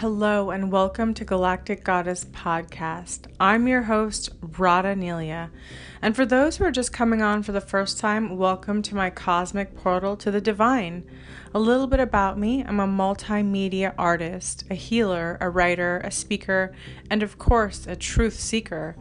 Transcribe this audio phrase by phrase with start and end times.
[0.00, 3.22] Hello and welcome to Galactic Goddess Podcast.
[3.40, 5.50] I'm your host, Radha Nelia.
[6.00, 9.10] And for those who are just coming on for the first time, welcome to my
[9.10, 11.04] cosmic portal to the divine.
[11.52, 16.72] A little bit about me I'm a multimedia artist, a healer, a writer, a speaker,
[17.10, 18.94] and of course, a truth seeker.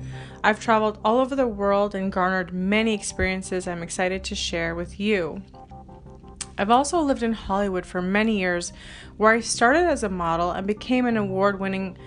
[0.44, 5.00] I've traveled all over the world and garnered many experiences I'm excited to share with
[5.00, 5.44] you.
[6.58, 8.74] I've also lived in Hollywood for many years,
[9.18, 11.98] where I started as a model and became an award winning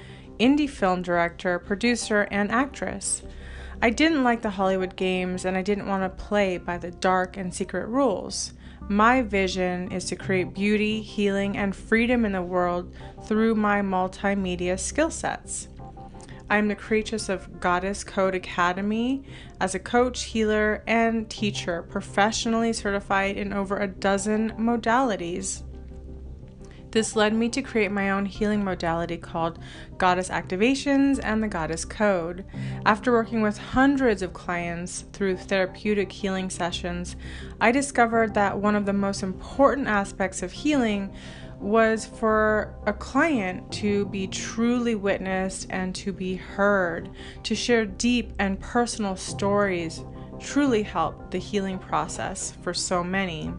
[0.40, 3.22] indie film director, producer, and actress.
[3.82, 7.36] I didn't like the Hollywood games and I didn't want to play by the dark
[7.36, 8.52] and secret rules.
[8.88, 12.92] My vision is to create beauty, healing, and freedom in the world
[13.24, 15.68] through my multimedia skill sets.
[16.50, 19.22] I am the creatress of Goddess Code Academy
[19.60, 25.62] as a coach, healer, and teacher, professionally certified in over a dozen modalities.
[26.90, 29.60] This led me to create my own healing modality called
[29.96, 32.44] Goddess Activations and the Goddess Code.
[32.84, 37.14] After working with hundreds of clients through therapeutic healing sessions,
[37.60, 41.14] I discovered that one of the most important aspects of healing
[41.60, 47.10] was for a client to be truly witnessed and to be heard,
[47.42, 50.02] to share deep and personal stories,
[50.38, 53.52] truly helped the healing process for so many.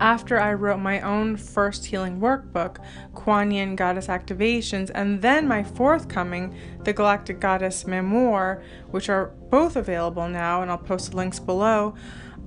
[0.00, 2.78] After I wrote my own first healing workbook,
[3.14, 9.76] Kuan Yin Goddess Activations, and then my forthcoming, The Galactic Goddess Memoir, which are both
[9.76, 11.94] available now, and I'll post the links below,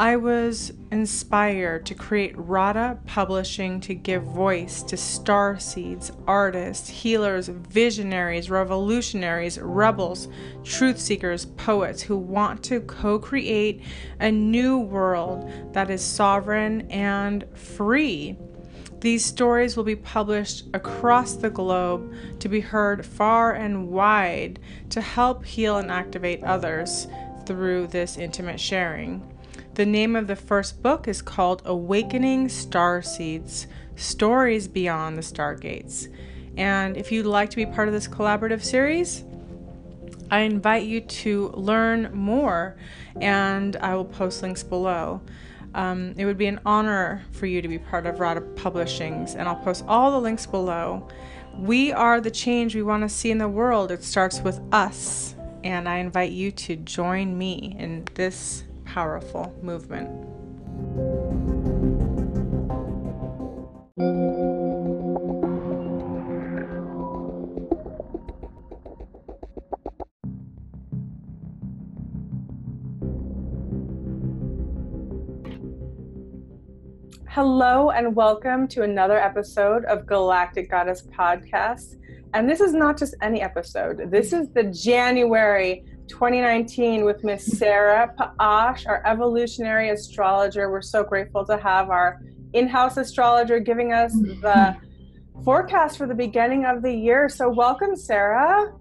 [0.02, 7.50] I was inspired to create Radha Publishing to give voice to star seeds, artists, healers,
[7.50, 10.30] visionaries, revolutionaries, rebels,
[10.64, 13.83] truth seekers, poets who want to co create
[14.22, 18.38] a new world that is sovereign and free.
[19.02, 24.59] These stories will be published across the globe to be heard far and wide
[24.91, 27.07] to help heal and activate others
[27.45, 29.28] through this intimate sharing.
[29.79, 36.13] The name of the first book is called Awakening Star Seeds Stories Beyond the Stargates.
[36.57, 39.23] And if you'd like to be part of this collaborative series,
[40.29, 42.75] I invite you to learn more,
[43.22, 45.22] and I will post links below.
[45.73, 49.47] Um, it would be an honor for you to be part of Radha Publishings, and
[49.47, 51.07] I'll post all the links below.
[51.57, 53.91] We are the change we want to see in the world.
[53.91, 60.09] It starts with us, and I invite you to join me in this powerful movement.
[77.27, 81.95] Hello, and welcome to another episode of Galactic Goddess Podcast.
[82.33, 88.14] And this is not just any episode, this is the January 2019 with Miss Sarah
[88.20, 90.70] Paash, our evolutionary astrologer.
[90.70, 92.20] We're so grateful to have our
[92.53, 94.75] in house astrologer giving us the
[95.46, 97.30] forecast for the beginning of the year.
[97.30, 98.74] So, welcome, Sarah.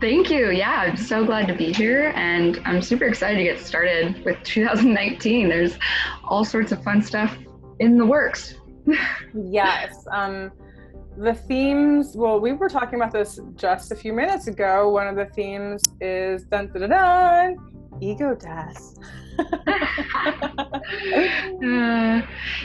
[0.00, 0.50] Thank you.
[0.50, 4.42] Yeah, I'm so glad to be here, and I'm super excited to get started with
[4.42, 5.48] 2019.
[5.48, 5.78] There's
[6.24, 7.36] all sorts of fun stuff
[7.78, 8.54] in the works.
[9.34, 10.06] yes.
[10.10, 10.50] Um,
[11.16, 14.88] the themes well we were talking about this just a few minutes ago.
[14.88, 18.94] One of the themes is dun dun dun, dun ego death.
[21.64, 22.20] Uh,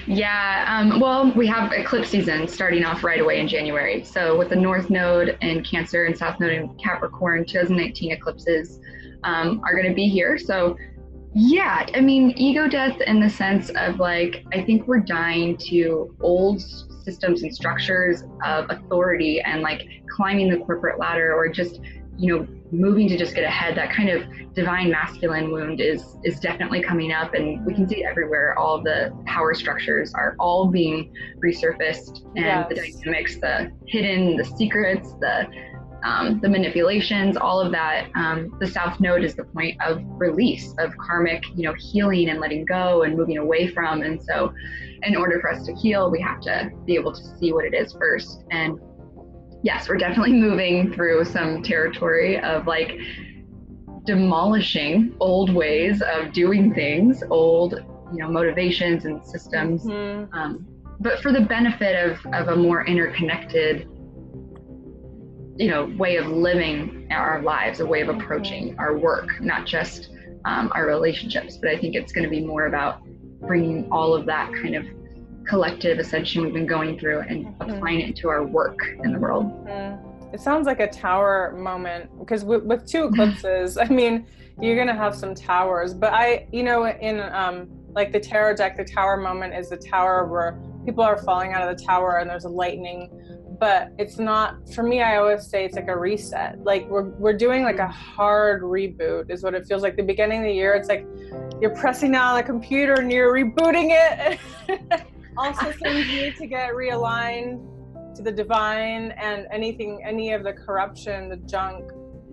[0.05, 4.03] yeah um, well we have eclipse season starting off right away in january.
[4.03, 8.79] So with the north node in cancer and south node in capricorn 2019 eclipses
[9.23, 10.37] um, are going to be here.
[10.37, 10.75] So
[11.33, 16.15] yeah i mean ego death in the sense of like i think we're dying to
[16.21, 16.59] old
[17.09, 21.81] systems and structures of authority and like climbing the corporate ladder or just
[22.17, 26.39] you know moving to just get ahead that kind of divine masculine wound is is
[26.39, 30.67] definitely coming up and we can see it everywhere all the power structures are all
[30.67, 31.11] being
[31.43, 32.67] resurfaced and yes.
[32.69, 35.47] the dynamics the hidden the secrets the
[36.03, 38.09] um, the manipulations, all of that.
[38.15, 42.39] Um, the South Node is the point of release, of karmic, you know, healing and
[42.39, 44.01] letting go and moving away from.
[44.01, 44.53] And so,
[45.03, 47.73] in order for us to heal, we have to be able to see what it
[47.73, 48.43] is first.
[48.51, 48.79] And
[49.63, 52.97] yes, we're definitely moving through some territory of like
[54.05, 57.73] demolishing old ways of doing things, old,
[58.11, 59.85] you know, motivations and systems.
[59.85, 60.33] Mm-hmm.
[60.33, 60.65] Um,
[60.99, 63.87] but for the benefit of, of a more interconnected
[65.59, 70.09] you know way of living our lives a way of approaching our work not just
[70.45, 73.01] um, our relationships but i think it's going to be more about
[73.41, 74.85] bringing all of that kind of
[75.49, 77.69] collective ascension we've been going through and mm-hmm.
[77.69, 79.45] applying it to our work in the world.
[79.65, 80.33] Mm-hmm.
[80.33, 84.27] It sounds like a tower moment because with, with two eclipses, I mean,
[84.61, 85.93] you're gonna have some towers.
[85.93, 89.77] But I, you know, in um, like the tarot deck, the tower moment is the
[89.77, 93.09] tower where people are falling out of the tower and there's a lightning
[93.59, 97.37] but it's not for me i always say it's like a reset like we're, we're
[97.37, 100.73] doing like a hard reboot is what it feels like the beginning of the year
[100.73, 101.05] it's like
[101.61, 104.39] you're pressing down on the computer and you're rebooting it
[105.37, 107.65] all systems need to get realigned
[108.15, 111.91] to the divine and anything any of the corruption the junk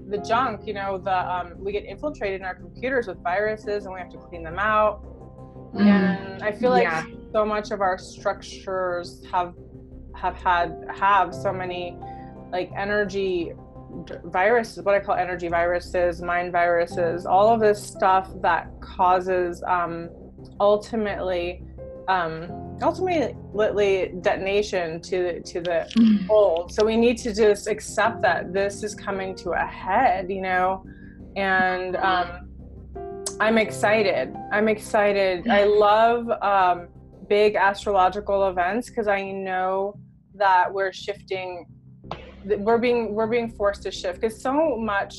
[0.08, 3.93] the junk you know the um, we get infiltrated in our computers with viruses and
[3.93, 5.05] we have to clean them out
[5.75, 5.81] mm.
[5.81, 7.05] and i feel like yeah.
[7.32, 9.55] so much of our structures have
[10.16, 11.96] have had have so many
[12.50, 13.52] like energy
[14.24, 20.10] viruses what i call energy viruses mind viruses all of this stuff that causes um,
[20.60, 21.62] ultimately
[22.08, 26.28] um, ultimately detonation to to the mm.
[26.28, 30.40] old so we need to just accept that this is coming to a head you
[30.40, 30.84] know?
[31.36, 32.48] And um,
[33.40, 34.34] i'm excited.
[34.52, 35.48] I'm excited.
[35.48, 36.88] I love um,
[37.28, 39.98] big astrological events because i know
[40.38, 41.66] that we're shifting
[42.58, 45.16] we're being we're being forced to shift because so much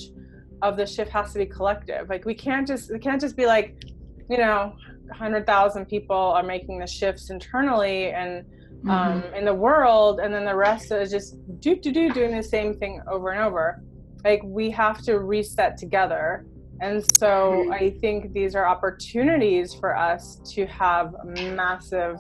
[0.62, 2.10] of the shift has to be collective.
[2.10, 3.84] Like we can't just we can't just be like
[4.30, 4.76] you know
[5.08, 8.90] 100,000 people are making the shifts internally and mm-hmm.
[8.90, 12.44] um, in the world and then the rest is just do do do doing the
[12.44, 13.82] same thing over and over.
[14.24, 16.46] Like we have to reset together.
[16.80, 22.20] And so i think these are opportunities for us to have massive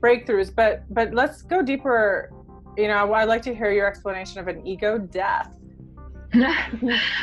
[0.00, 2.30] breakthroughs but but let's go deeper
[2.76, 5.54] you know i'd like to hear your explanation of an ego death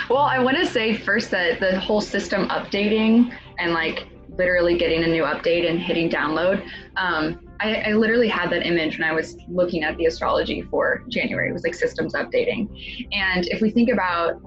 [0.10, 4.08] well i want to say first that the whole system updating and like
[4.38, 9.00] literally getting a new update and hitting download um, I, I, literally had that image
[9.00, 11.50] when I was looking at the astrology for January.
[11.50, 12.68] It was like systems updating.
[13.12, 14.40] And if we think about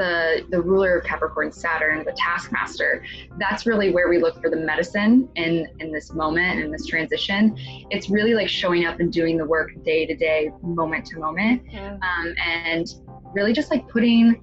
[0.00, 3.04] the the ruler of Capricorn, Saturn, the taskmaster,
[3.38, 7.54] that's really where we look for the medicine in in this moment in this transition.
[7.90, 11.62] It's really like showing up and doing the work day to day, moment to moment,
[11.76, 12.86] um, and
[13.34, 14.42] really just like putting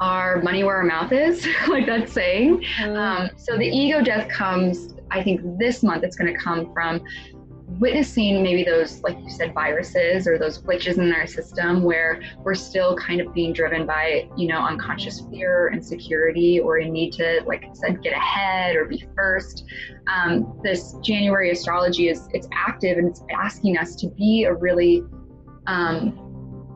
[0.00, 2.62] our money where our mouth is, like that saying.
[2.82, 4.94] Um, so the ego death comes.
[5.10, 7.00] I think this month it's going to come from
[7.66, 12.54] witnessing maybe those, like you said, viruses or those glitches in our system where we're
[12.54, 17.42] still kind of being driven by, you know, unconscious fear, insecurity, or a need to,
[17.46, 19.64] like I said, get ahead or be first.
[20.06, 25.02] Um, this January astrology is it's active and it's asking us to be a really
[25.66, 26.20] um,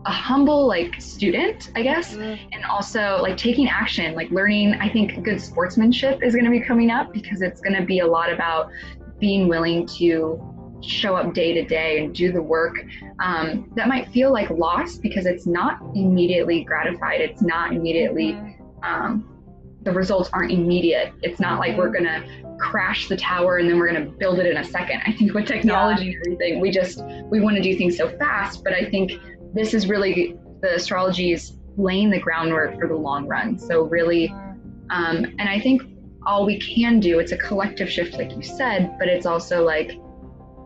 [0.06, 2.38] a humble like student i guess mm.
[2.52, 6.60] and also like taking action like learning i think good sportsmanship is going to be
[6.60, 8.70] coming up because it's going to be a lot about
[9.18, 10.40] being willing to
[10.82, 12.76] show up day to day and do the work
[13.20, 18.84] um, that might feel like loss because it's not immediately gratified it's not immediately mm-hmm.
[18.84, 19.38] um,
[19.82, 22.04] the results aren't immediate it's not like we're mm-hmm.
[22.04, 25.32] gonna crash the tower and then we're gonna build it in a second i think
[25.34, 26.12] with technology yeah.
[26.12, 29.12] and everything we just we want to do things so fast but i think
[29.54, 34.28] this is really the astrology is laying the groundwork for the long run so really
[34.28, 34.90] mm-hmm.
[34.90, 35.82] um, and i think
[36.26, 39.92] all we can do it's a collective shift like you said but it's also like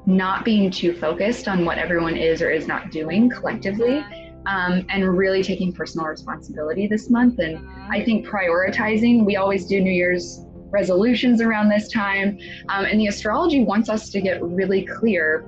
[0.07, 4.05] not being too focused on what everyone is or is not doing collectively
[4.47, 7.39] um, and really taking personal responsibility this month.
[7.39, 12.39] And I think prioritizing, we always do New Year's resolutions around this time.
[12.69, 15.47] Um, and the astrology wants us to get really clear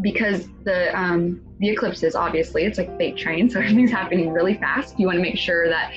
[0.00, 4.98] because the um, the eclipses obviously it's like fate train so everything's happening really fast
[4.98, 5.92] you want to make sure that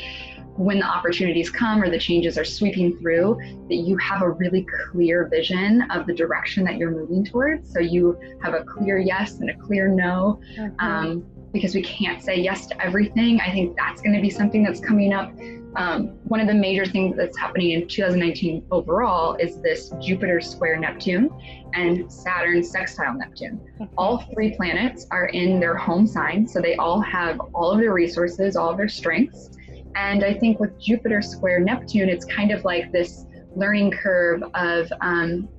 [0.57, 3.37] when the opportunities come or the changes are sweeping through,
[3.69, 7.71] that you have a really clear vision of the direction that you're moving towards.
[7.71, 10.41] So you have a clear yes and a clear no.
[10.57, 10.79] Mm-hmm.
[10.79, 13.39] Um, because we can't say yes to everything.
[13.41, 15.33] I think that's going to be something that's coming up.
[15.75, 20.77] Um, one of the major things that's happening in 2019 overall is this Jupiter square
[20.77, 21.29] Neptune
[21.73, 23.59] and Saturn sextile Neptune.
[23.79, 23.85] Mm-hmm.
[23.97, 27.93] All three planets are in their home sign, so they all have all of their
[27.93, 29.49] resources, all of their strengths.
[29.95, 34.91] And I think with Jupiter square Neptune, it's kind of like this learning curve of
[35.01, 35.49] um,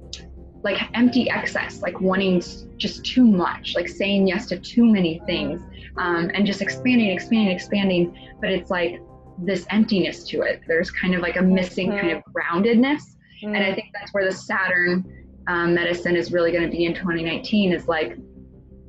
[0.62, 2.42] like empty excess, like wanting
[2.76, 5.60] just too much, like saying yes to too many things,
[5.96, 8.16] um, and just expanding, expanding, expanding.
[8.40, 9.00] But it's like
[9.38, 10.62] this emptiness to it.
[10.66, 12.00] There's kind of like a missing mm-hmm.
[12.00, 13.02] kind of groundedness.
[13.42, 13.54] Mm-hmm.
[13.54, 13.74] And I mm.
[13.74, 17.88] think that's where the Saturn um, medicine is really going to be in 2019 is
[17.88, 18.16] like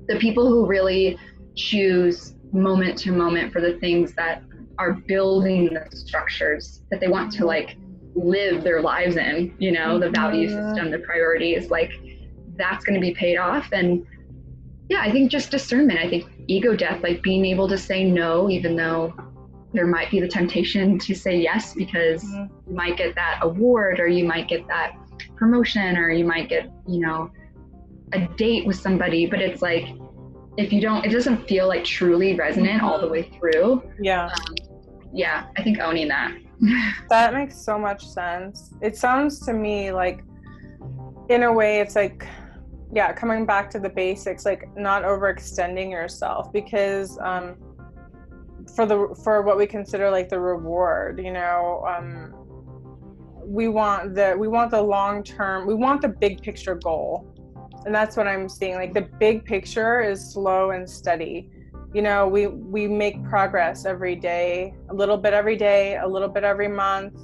[0.08, 1.18] the people who really
[1.56, 4.44] choose moment to moment for the things that
[4.78, 7.78] are building the structures that they want to like
[8.16, 11.92] live their lives in you know the value system the priorities like
[12.58, 13.70] that's going to be paid off.
[13.72, 14.06] And
[14.90, 16.00] yeah, I think just discernment.
[16.00, 19.14] I think ego death, like being able to say no, even though
[19.74, 22.70] there might be the temptation to say yes because mm-hmm.
[22.70, 24.96] you might get that award or you might get that
[25.36, 27.32] promotion or you might get, you know,
[28.14, 29.26] a date with somebody.
[29.26, 29.88] But it's like,
[30.58, 32.86] if you don't, it doesn't feel like truly resonant mm-hmm.
[32.86, 33.84] all the way through.
[34.00, 34.26] Yeah.
[34.26, 34.56] Um,
[35.12, 36.36] yeah, I think owning that.
[37.10, 38.74] that makes so much sense.
[38.82, 40.24] It sounds to me like,
[41.30, 42.28] in a way, it's like,
[42.92, 47.56] yeah, coming back to the basics, like not overextending yourself because um,
[48.76, 52.34] for the for what we consider like the reward, you know, um,
[53.46, 57.33] we want the we want the long term, we want the big picture goal,
[57.86, 58.76] and that's what I'm seeing.
[58.76, 61.50] Like the big picture is slow and steady.
[61.94, 66.30] You know we we make progress every day a little bit every day a little
[66.30, 67.20] bit every month.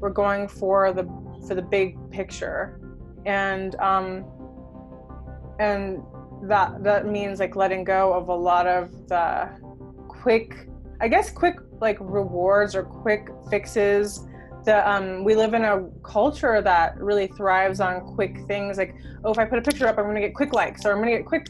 [0.00, 1.04] We're going for the
[1.46, 2.78] for the big picture.
[3.24, 4.24] And um
[5.58, 6.02] and
[6.42, 9.48] that that means like letting go of a lot of the
[10.08, 10.66] quick
[11.00, 14.26] i guess quick like rewards or quick fixes
[14.64, 19.32] the um we live in a culture that really thrives on quick things like oh
[19.32, 21.10] if i put a picture up i'm going to get quick likes or i'm going
[21.10, 21.48] to get quick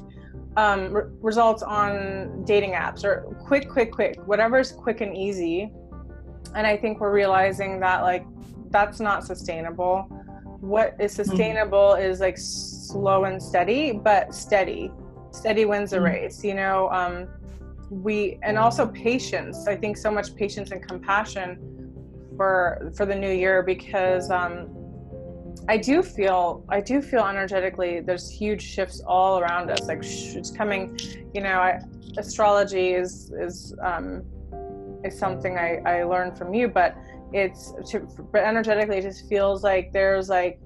[0.57, 5.73] um, re- results on dating apps or quick, quick, quick, whatever's quick and easy.
[6.55, 8.27] And I think we're realizing that like
[8.71, 10.03] that's not sustainable.
[10.61, 11.23] What is mm-hmm.
[11.23, 12.11] sustainable mm-hmm.
[12.11, 14.91] is like slow and steady, but steady.
[15.31, 16.05] Steady wins the mm-hmm.
[16.07, 16.91] race, you know.
[16.91, 17.29] Um,
[17.91, 19.67] we and also patience.
[19.67, 21.92] I think so much patience and compassion
[22.37, 24.69] for for the new year because um,
[25.69, 30.35] I do feel I do feel energetically there's huge shifts all around us like sh-
[30.37, 30.99] it's coming
[31.35, 31.81] you know I,
[32.19, 34.23] astrology is is um,
[35.05, 36.97] is something I, I learned from you but
[37.33, 38.01] it's to,
[38.33, 40.61] but energetically it just feels like there's like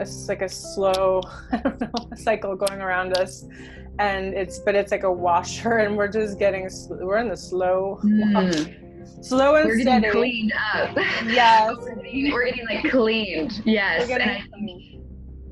[0.00, 1.20] a, like a slow
[1.52, 3.46] I don't know cycle going around us.
[3.98, 8.00] And it's but it's like a washer and we're just getting we're in the slow
[8.02, 8.76] mm
[9.20, 10.10] slow and we're steady.
[10.10, 10.96] cleaned up.
[11.26, 11.76] Yes.
[11.80, 13.62] we're, getting, we're getting like cleaned.
[13.64, 14.10] Yes.
[14.10, 15.02] And I think,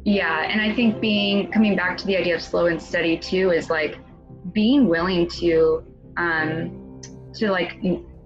[0.04, 3.50] yeah, and I think being coming back to the idea of slow and steady too
[3.50, 3.98] is like
[4.52, 5.84] being willing to
[6.16, 7.00] um
[7.34, 7.78] to like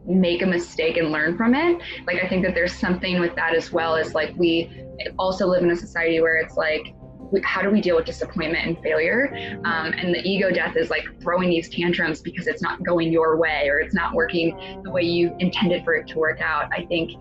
[0.07, 1.81] make a mistake and learn from it.
[2.07, 4.71] Like I think that there's something with that as well as like we
[5.19, 6.95] also live in a society where it's like
[7.45, 9.33] how do we deal with disappointment and failure?
[9.65, 13.37] Um, and the ego death is like throwing these tantrums because it's not going your
[13.37, 16.71] way or it's not working the way you intended for it to work out.
[16.73, 17.13] I think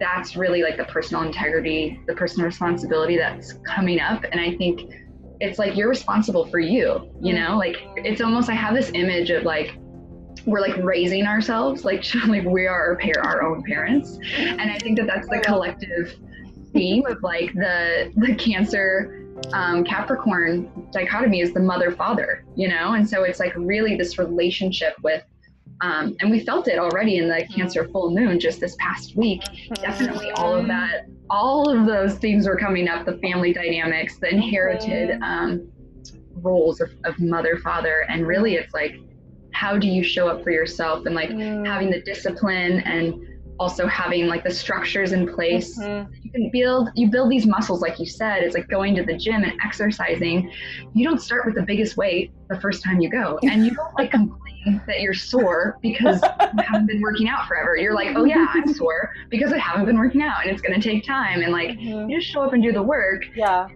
[0.00, 4.24] that's really like the personal integrity, the personal responsibility that's coming up.
[4.30, 4.92] And I think
[5.40, 7.56] it's like you're responsible for you, you know?
[7.56, 9.76] Like it's almost I have this image of like
[10.46, 14.78] we're like raising ourselves like like we are our, par- our own parents and i
[14.78, 16.14] think that that's the collective
[16.72, 19.17] theme of like the the cancer
[19.52, 22.94] um, Capricorn dichotomy is the mother father, you know?
[22.94, 25.22] And so it's like really this relationship with,
[25.80, 29.42] um, and we felt it already in the Cancer full moon just this past week.
[29.74, 34.28] Definitely all of that, all of those themes were coming up the family dynamics, the
[34.28, 35.70] inherited um,
[36.34, 38.06] roles of, of mother father.
[38.08, 39.00] And really it's like,
[39.52, 41.66] how do you show up for yourself and like mm.
[41.66, 43.27] having the discipline and
[43.58, 45.78] also having like the structures in place.
[45.78, 46.12] Mm-hmm.
[46.22, 49.16] you can build you build these muscles like you said it's like going to the
[49.16, 50.50] gym and exercising.
[50.94, 53.38] You don't start with the biggest weight the first time you go.
[53.48, 57.76] And you don't like complain that you're sore because you haven't been working out forever.
[57.76, 60.78] You're like oh yeah i'm sore because i haven't been working out and it's going
[60.78, 61.42] to take time.
[61.42, 62.10] And like mm-hmm.
[62.10, 63.24] you just show up and do the work.
[63.34, 63.68] Yeah.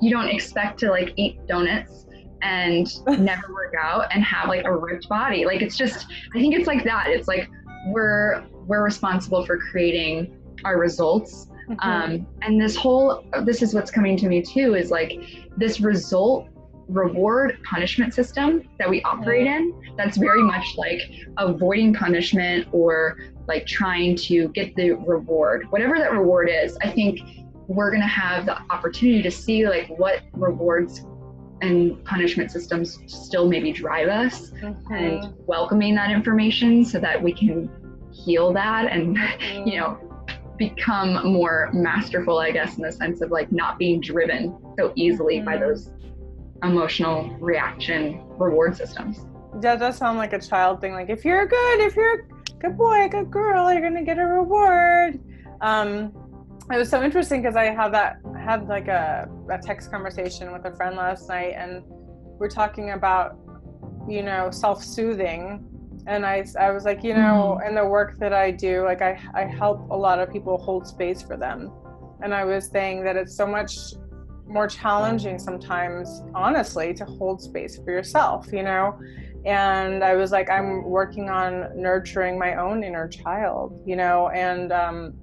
[0.00, 2.06] You don't expect to like eat donuts
[2.42, 2.86] and
[3.18, 5.44] never work out and have like a ripped body.
[5.44, 7.08] Like it's just i think it's like that.
[7.08, 7.48] It's like
[7.86, 11.80] we're we're responsible for creating our results mm-hmm.
[11.80, 15.20] um, and this whole this is what's coming to me too is like
[15.56, 16.48] this result
[16.88, 21.00] reward punishment system that we operate in that's very much like
[21.36, 27.20] avoiding punishment or like trying to get the reward whatever that reward is i think
[27.66, 31.04] we're going to have the opportunity to see like what rewards
[31.60, 34.94] and punishment systems still maybe drive us mm-hmm.
[34.94, 37.68] and welcoming that information so that we can
[38.12, 39.68] heal that and mm-hmm.
[39.68, 39.98] you know
[40.56, 45.36] become more masterful i guess in the sense of like not being driven so easily
[45.36, 45.46] mm-hmm.
[45.46, 45.90] by those
[46.64, 49.26] emotional reaction reward systems
[49.60, 52.24] that does sound like a child thing like if you're good if you're a
[52.58, 55.20] good boy a good girl you're gonna get a reward
[55.60, 56.12] um
[56.70, 60.64] it was so interesting because i had that had like a, a text conversation with
[60.64, 61.82] a friend last night and
[62.38, 63.38] we're talking about
[64.08, 65.64] you know self-soothing
[66.08, 67.68] and I, I was like you know mm.
[67.68, 70.86] in the work that i do like I, I help a lot of people hold
[70.86, 71.70] space for them
[72.22, 73.74] and i was saying that it's so much
[74.48, 78.98] more challenging sometimes, honestly, to hold space for yourself, you know?
[79.44, 84.72] And I was like, I'm working on nurturing my own inner child, you know, and
[84.72, 85.14] um,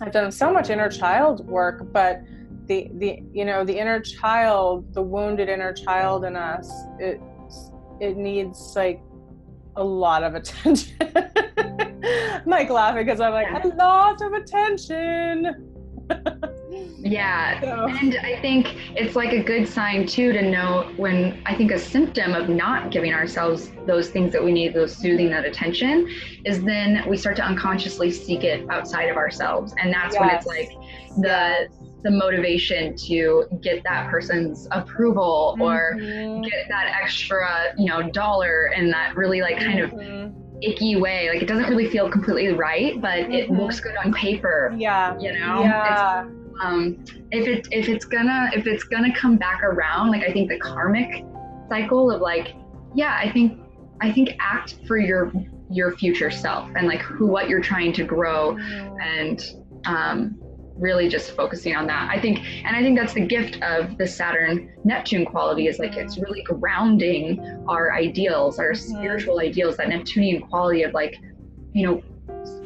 [0.00, 2.20] I've done so much inner child work, but
[2.66, 7.20] the the you know the inner child, the wounded inner child in us, it
[8.00, 9.02] it needs like
[9.76, 10.96] a lot of attention.
[12.04, 15.70] I'm like laughing because I'm like a lot of attention.
[16.98, 17.60] yeah.
[17.60, 17.86] So.
[17.88, 21.78] And I think it's like a good sign too to know when I think a
[21.78, 26.08] symptom of not giving ourselves those things that we need, those soothing, that attention,
[26.44, 29.74] is then we start to unconsciously seek it outside of ourselves.
[29.78, 30.20] And that's yes.
[30.20, 30.70] when it's like
[31.18, 31.68] the.
[32.04, 36.42] The motivation to get that person's approval or mm-hmm.
[36.42, 40.26] get that extra, you know, dollar and that really like kind mm-hmm.
[40.26, 41.30] of icky way.
[41.30, 43.32] Like it doesn't really feel completely right, but mm-hmm.
[43.32, 44.74] it looks good on paper.
[44.76, 45.18] Yeah.
[45.18, 45.62] You know?
[45.62, 46.26] Yeah.
[46.26, 46.30] It's,
[46.62, 50.50] um, if it if it's gonna if it's gonna come back around, like I think
[50.50, 51.24] the karmic
[51.70, 52.54] cycle of like,
[52.94, 53.58] yeah, I think
[54.02, 55.32] I think act for your
[55.70, 59.00] your future self and like who what you're trying to grow mm-hmm.
[59.00, 59.54] and
[59.86, 60.38] um,
[60.76, 62.10] really just focusing on that.
[62.10, 65.96] I think, and I think that's the gift of the Saturn Neptune quality is like
[65.96, 68.96] it's really grounding our ideals, our mm-hmm.
[68.96, 71.16] spiritual ideals, that Neptunian quality of like,
[71.72, 72.02] you know,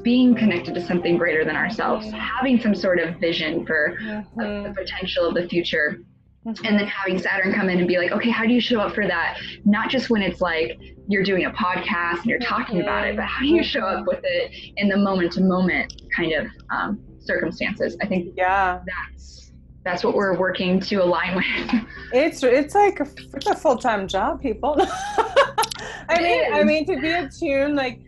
[0.03, 2.17] being connected to something greater than ourselves, mm-hmm.
[2.17, 4.62] having some sort of vision for mm-hmm.
[4.62, 5.99] the potential of the future.
[6.47, 6.65] Mm-hmm.
[6.65, 8.95] And then having Saturn come in and be like, okay, how do you show up
[8.95, 9.38] for that?
[9.65, 13.27] Not just when it's like you're doing a podcast and you're talking about it, but
[13.27, 17.00] how do you show up with it in the moment to moment kind of um,
[17.20, 17.96] circumstances.
[18.02, 19.52] I think yeah, that's
[19.84, 21.84] that's what we're working to align with.
[22.12, 24.76] It's it's like a, it's a full time job, people.
[24.80, 26.52] I it mean, is.
[26.54, 28.00] I mean to be attuned, like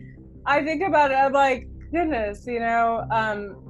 [0.45, 3.61] I think about it, I'm like, goodness, you know, um,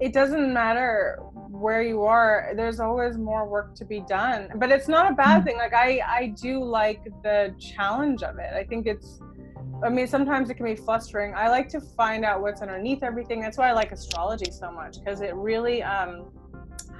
[0.00, 1.20] it doesn't matter
[1.50, 5.40] where you are there's always more work to be done but it's not a bad
[5.40, 5.44] mm.
[5.44, 9.20] thing like i i do like the challenge of it i think it's
[9.84, 11.34] I mean, sometimes it can be frustrating.
[11.34, 13.40] I like to find out what's underneath everything.
[13.40, 16.32] That's why I like astrology so much because it really um,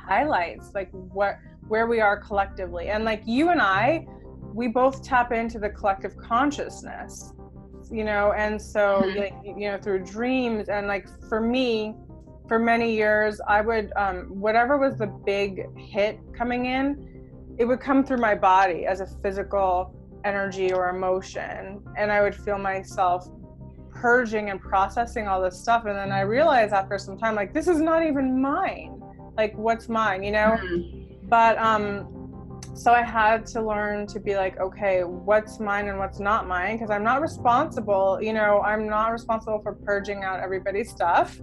[0.06, 2.88] highlights like what where we are collectively.
[2.88, 4.06] And like you and I,
[4.52, 7.32] we both tap into the collective consciousness,
[7.90, 8.32] you know.
[8.32, 9.18] And so, mm-hmm.
[9.18, 11.94] like, you know, through dreams and like for me,
[12.46, 17.80] for many years, I would um, whatever was the big hit coming in, it would
[17.80, 19.94] come through my body as a physical
[20.24, 23.28] energy or emotion and i would feel myself
[23.90, 27.68] purging and processing all this stuff and then i realized after some time like this
[27.68, 29.00] is not even mine.
[29.37, 30.56] Like what's mine you know?
[30.60, 31.28] Mm-hmm.
[31.28, 36.20] but um so i had to learn to be like okay what's mine and what's
[36.20, 36.76] not mine?
[36.76, 41.38] Because i'm not responsible you know i'm not responsible for purging out everybody's stuff.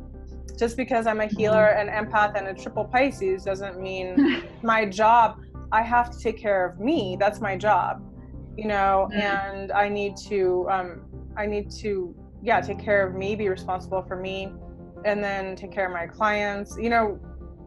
[0.57, 1.37] Just because i'm a mm-hmm.
[1.37, 5.41] healer an empath and a triple pisces doesn't mean my job
[5.71, 7.17] i have to take care of me.
[7.19, 8.03] That's my job
[8.57, 9.21] you know mm-hmm.
[9.21, 11.01] and i need to um
[11.37, 14.51] i need to yeah take care of me be responsible for me
[15.05, 17.19] and then take care of my clients you know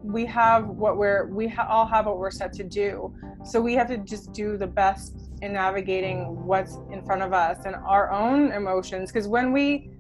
[0.03, 3.13] we have what we're we ha- all have what we're set to do
[3.45, 7.65] so we have to just do the best in navigating what's in front of us
[7.65, 9.91] and our own emotions because when we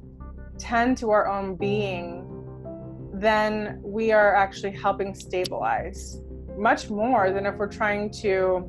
[0.58, 2.30] tend to our own being
[3.14, 6.20] then we are actually helping stabilize
[6.58, 8.68] much more than if we're trying to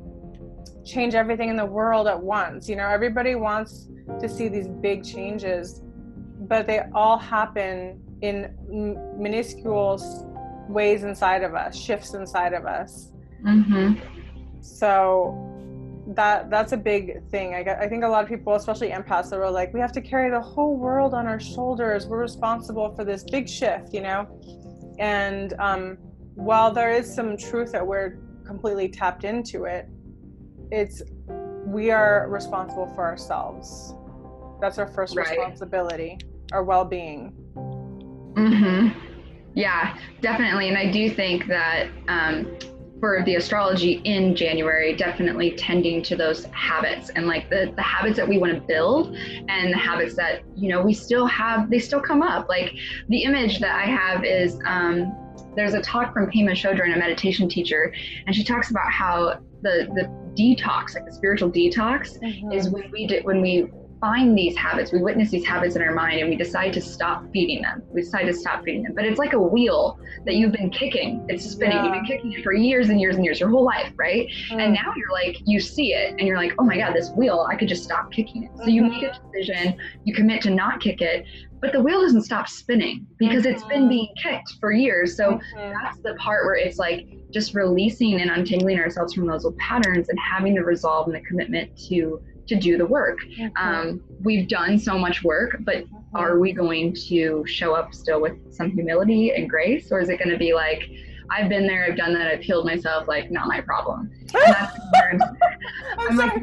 [0.86, 2.70] change everything in the world at once.
[2.70, 3.88] You know, everybody wants
[4.20, 5.82] to see these big changes,
[6.42, 10.00] but they all happen in m- minuscule
[10.70, 13.12] ways inside of us, shifts inside of us.
[13.44, 14.00] Mm-hmm.
[14.62, 15.52] So
[16.16, 17.56] that that's a big thing.
[17.56, 20.30] I, I think a lot of people, especially empaths, are like, we have to carry
[20.30, 22.06] the whole world on our shoulders.
[22.08, 24.28] We're responsible for this big shift, you know.
[25.00, 25.98] And um,
[26.36, 29.90] while there is some truth that we're completely tapped into it,
[30.72, 31.02] it's
[31.66, 33.94] we are responsible for ourselves.
[34.62, 35.30] That's our first right.
[35.30, 36.18] responsibility,
[36.52, 37.34] our well-being.
[37.56, 38.96] Mhm.
[39.54, 40.70] Yeah, definitely.
[40.70, 42.58] And I do think that um,
[43.00, 48.18] for the astrology in January, definitely tending to those habits and like the, the habits
[48.18, 49.16] that we want to build
[49.48, 52.48] and the habits that, you know, we still have, they still come up.
[52.50, 52.74] Like
[53.10, 55.14] the image that I have is um,
[55.56, 57.94] there's a talk from Pema Chodron, a meditation teacher,
[58.28, 60.06] and she talks about how the, the
[60.42, 62.52] detox, like the spiritual detox, mm-hmm.
[62.52, 63.68] is when we did when we
[64.02, 67.24] find these habits, we witness these habits in our mind, and we decide to stop
[67.34, 67.82] feeding them.
[67.94, 68.94] We decide to stop feeding them.
[68.94, 71.26] But it's like a wheel that you've been kicking.
[71.30, 71.78] It's spinning.
[71.78, 71.86] Yeah.
[71.86, 74.28] You've been kicking it for years and years and years, your whole life, right?
[74.52, 74.62] Mm.
[74.62, 77.48] And now you're like, you see it, and you're like, oh my God, this wheel,
[77.50, 78.52] I could just stop kicking it.
[78.58, 78.70] So mm-hmm.
[78.70, 81.26] you make a decision, you commit to not kick it,
[81.66, 83.54] but the wheel doesn't stop spinning because mm-hmm.
[83.54, 83.90] it's been mm-hmm.
[83.90, 85.18] being kicked for years.
[85.18, 85.74] So mm-hmm.
[85.82, 90.10] that's the part where it's like just releasing and untangling ourselves from those old patterns
[90.10, 93.18] and having the resolve and the commitment to to do the work.
[93.40, 93.58] Mm-hmm.
[93.58, 96.16] Um, we've done so much work, but mm-hmm.
[96.16, 100.20] are we going to show up still with some humility and grace, or is it
[100.20, 100.88] going to be like,
[101.30, 104.12] I've been there, I've done that, I've healed myself, like not my problem.
[104.38, 105.50] And that's
[105.98, 106.34] I'm like,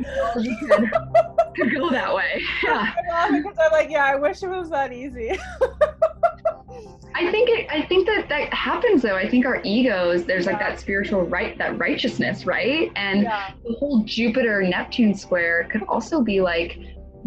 [0.41, 0.91] you could,
[1.57, 2.43] could go that way.
[2.65, 2.95] Yeah.
[3.31, 5.39] Because I'm like, yeah, I wish it was that easy.
[7.15, 9.17] I think it, I think that that happens though.
[9.17, 12.91] I think our egos, there's like that spiritual right, that righteousness, right?
[12.97, 13.53] And yeah.
[13.65, 16.79] the whole Jupiter Neptune square could also be like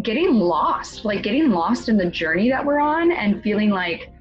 [0.01, 4.11] getting lost, like getting lost in the journey that we're on and feeling like,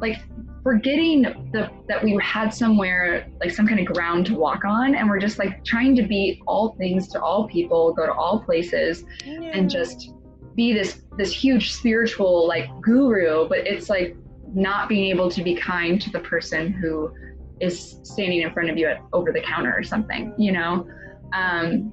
[0.00, 0.18] like
[0.62, 1.22] forgetting
[1.52, 5.18] the that we had somewhere like some kind of ground to walk on and we're
[5.18, 9.40] just like trying to be all things to all people go to all places yeah.
[9.40, 10.12] and just
[10.54, 14.16] be this this huge spiritual like guru but it's like
[14.54, 17.12] not being able to be kind to the person who
[17.60, 20.86] is standing in front of you at over the counter or something you know
[21.32, 21.92] um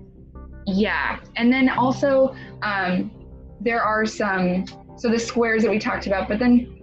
[0.67, 3.10] yeah and then also um
[3.62, 4.63] there are some
[4.95, 6.78] so the squares that we talked about but then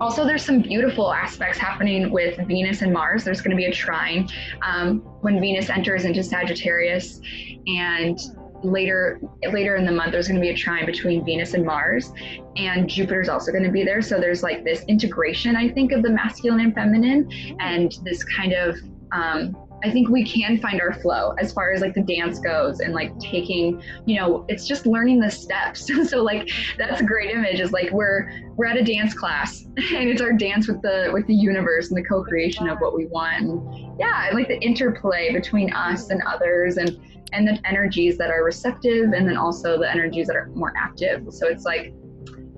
[0.00, 3.24] also there's some beautiful aspects happening with venus and mars.
[3.24, 4.28] There's going to be a trine
[4.62, 7.20] um, when venus enters into sagittarius
[7.66, 8.18] and
[8.62, 12.10] later later in the month there's going to be a trine between venus and mars
[12.56, 14.00] and jupiter's also going to be there.
[14.02, 17.30] So there's like this integration i think of the masculine and feminine
[17.60, 18.76] and this kind of
[19.12, 22.80] um, I think we can find our flow as far as like the dance goes
[22.80, 25.90] and like taking, you know, it's just learning the steps.
[26.08, 30.08] so like that's a great image is like we're we're at a dance class and
[30.08, 33.42] it's our dance with the with the universe and the co-creation of what we want.
[33.42, 36.98] And yeah, like the interplay between us and others and
[37.32, 41.26] and the energies that are receptive and then also the energies that are more active.
[41.30, 41.92] So it's like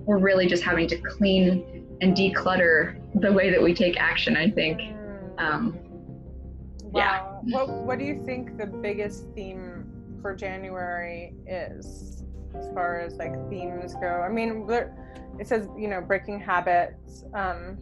[0.05, 4.49] we're really just having to clean and declutter the way that we take action, I
[4.49, 4.81] think.
[5.37, 5.79] Um,
[6.91, 7.41] Wow.
[7.45, 7.57] Yeah.
[7.57, 9.85] What What do you think the biggest theme
[10.21, 12.23] for January is,
[12.55, 14.23] as far as like themes go?
[14.25, 14.95] I mean, there,
[15.39, 17.77] it says you know breaking habits, um,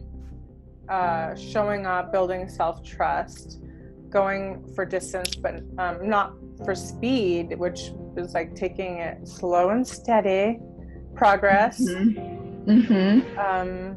[0.88, 3.60] uh, showing up, building self trust,
[4.10, 9.86] going for distance, but um, not for speed, which is like taking it slow and
[9.86, 10.58] steady,
[11.14, 11.80] progress.
[11.80, 12.70] Mm-hmm.
[12.70, 13.38] Mm-hmm.
[13.38, 13.96] Um,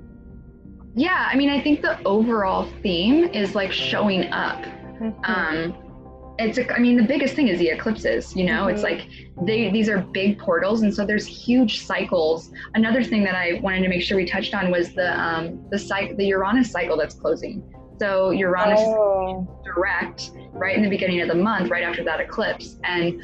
[0.95, 4.63] yeah, I mean, I think the overall theme is like showing up.
[5.24, 5.76] Um,
[6.40, 8.74] it's a, I mean the biggest thing is the eclipses you know mm-hmm.
[8.74, 9.08] it's like
[9.44, 13.82] they these are big portals and so there's huge cycles another thing that I wanted
[13.82, 17.16] to make sure we touched on was the um the cycle the Uranus cycle that's
[17.16, 17.64] closing
[18.00, 19.62] so Uranus oh.
[19.64, 23.22] direct right in the beginning of the month right after that eclipse and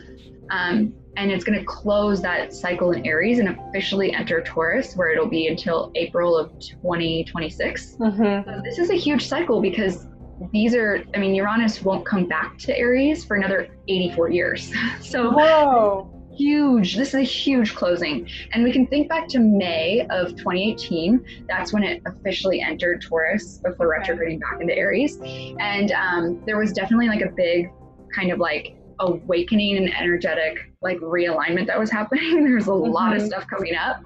[0.49, 5.09] um and it's going to close that cycle in Aries and officially enter Taurus, where
[5.09, 7.95] it'll be until April of 2026.
[7.95, 8.47] Mm-hmm.
[8.47, 10.05] So this is a huge cycle because
[10.51, 14.73] these are, I mean, Uranus won't come back to Aries for another 84 years.
[15.01, 16.09] so, Whoa.
[16.35, 16.95] huge.
[16.95, 18.29] This is a huge closing.
[18.53, 21.45] And we can think back to May of 2018.
[21.47, 23.99] That's when it officially entered Taurus before okay.
[24.01, 25.19] retrograding back into Aries.
[25.59, 27.71] And um, there was definitely like a big
[28.13, 32.45] kind of like awakening and energetic like realignment that was happening.
[32.45, 32.91] There's a mm-hmm.
[32.91, 33.27] lot of mm-hmm.
[33.27, 34.03] stuff coming up,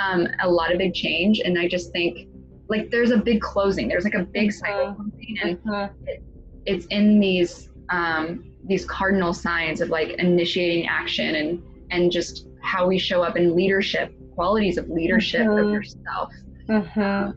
[0.00, 1.40] um, a lot of big change.
[1.40, 2.28] And I just think
[2.70, 4.94] like there's a big closing there's like a big cycle uh-huh.
[4.94, 5.88] closing and uh-huh.
[6.06, 6.22] it,
[6.64, 12.86] it's in these um, these cardinal signs of like initiating action and and just how
[12.86, 15.52] we show up in leadership qualities of leadership uh-huh.
[15.52, 15.74] of mm-hmm.
[15.74, 16.32] yourself
[16.68, 17.32] uh-huh.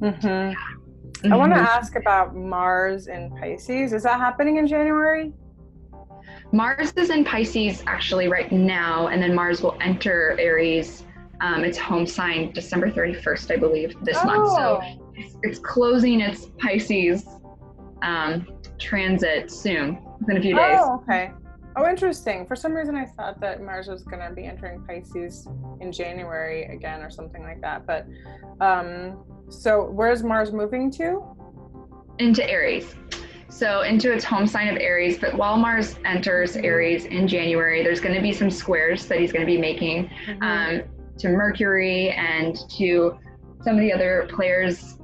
[0.00, 0.54] Uh-huh.
[1.24, 3.92] I want to ask about Mars in Pisces.
[3.92, 5.32] Is that happening in January?
[6.52, 11.02] Mars is in Pisces actually right now, and then Mars will enter Aries
[11.40, 14.24] um, its home sign December 31st, I believe, this oh.
[14.24, 14.48] month.
[14.50, 15.12] So oh.
[15.14, 17.26] it's, it's, closing its Pisces
[18.02, 18.46] um,
[18.78, 20.78] transit soon, within a few days.
[20.80, 21.32] Oh, okay.
[21.76, 22.44] Oh, interesting.
[22.46, 25.46] For some reason, I thought that Mars was going to be entering Pisces
[25.80, 27.86] in January again or something like that.
[27.86, 28.06] But
[28.60, 31.22] um, so where's Mars moving to?
[32.18, 32.96] Into Aries.
[33.48, 35.18] So into its home sign of Aries.
[35.18, 39.30] But while Mars enters Aries in January, there's going to be some squares that he's
[39.30, 40.10] going to be making.
[40.26, 40.42] Mm-hmm.
[40.42, 40.82] Um,
[41.18, 43.18] to Mercury and to
[43.62, 44.98] some of the other players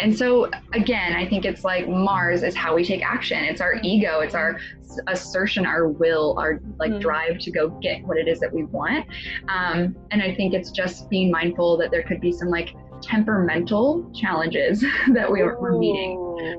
[0.00, 3.44] and so again, I think it's like Mars is how we take action.
[3.44, 4.58] It's our ego, it's our
[5.06, 7.00] assertion, our will, our like mm-hmm.
[7.00, 9.06] drive to go get what it is that we want.
[9.48, 14.10] Um, and I think it's just being mindful that there could be some like temperamental
[14.14, 14.80] challenges
[15.12, 16.18] that we are, we're meeting.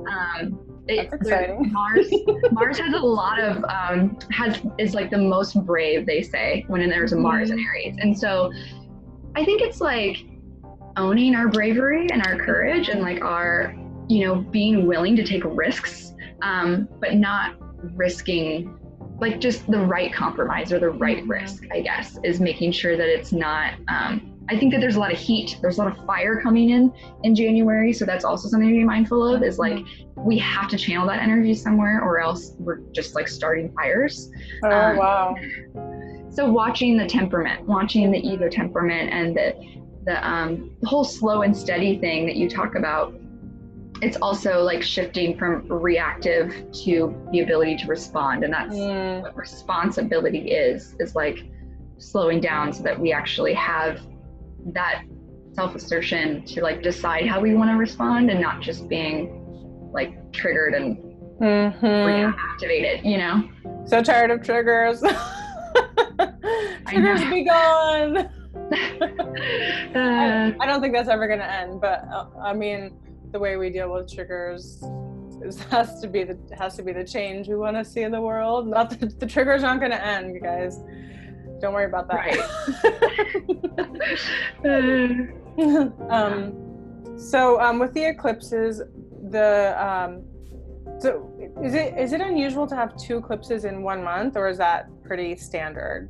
[0.10, 1.10] Um, it.
[1.72, 2.12] Mars
[2.52, 6.88] Mars has a lot of um, has is like the most brave they say when
[6.90, 7.68] there's a Mars in mm-hmm.
[7.68, 8.52] Aries, and so
[9.36, 10.26] I think it's like
[10.98, 13.76] owning our bravery and our courage and like our
[14.08, 17.56] you know being willing to take risks, um, but not
[17.96, 18.78] risking
[19.20, 21.32] like just the right compromise or the right mm-hmm.
[21.32, 21.64] risk.
[21.72, 23.76] I guess is making sure that it's not.
[23.88, 26.72] Um, I think that there's a lot of heat, there's a lot of fire coming
[26.72, 26.92] in
[27.24, 27.94] in January.
[27.94, 30.26] So that's also something to be mindful of is like mm-hmm.
[30.26, 34.30] we have to channel that energy somewhere or else we're just like starting fires.
[34.64, 35.36] Oh, um, wow.
[36.32, 39.56] So watching the temperament, watching the ego temperament and the,
[40.06, 43.14] the, um, the whole slow and steady thing that you talk about
[44.02, 49.22] it's also like shifting from reactive to the ability to respond and that's mm.
[49.22, 51.46] what responsibility is is like
[52.00, 54.02] slowing down so that we actually have
[54.66, 55.04] that
[55.54, 60.32] self assertion to like decide how we want to respond and not just being like
[60.32, 60.98] triggered and
[61.40, 61.86] mm-hmm.
[61.86, 63.50] reactivated, you know?
[63.86, 65.04] So tired of triggers.
[66.92, 68.18] triggers be gone.
[68.18, 68.28] uh,
[69.96, 72.98] I, I, don't think that's ever going to end, but uh, I mean,
[73.32, 74.84] the way we deal with triggers
[75.44, 78.12] is, has to be the has to be the change we want to see in
[78.12, 78.68] the world.
[78.68, 80.80] Not the, the triggers aren't going to end, you guys.
[81.60, 82.16] Don't worry about that.
[82.16, 82.40] Right.
[86.12, 88.82] um, so um, with the eclipses,
[89.30, 90.24] the um,
[91.00, 91.32] so
[91.64, 94.88] is it is it unusual to have two eclipses in one month, or is that
[95.04, 96.10] pretty standard?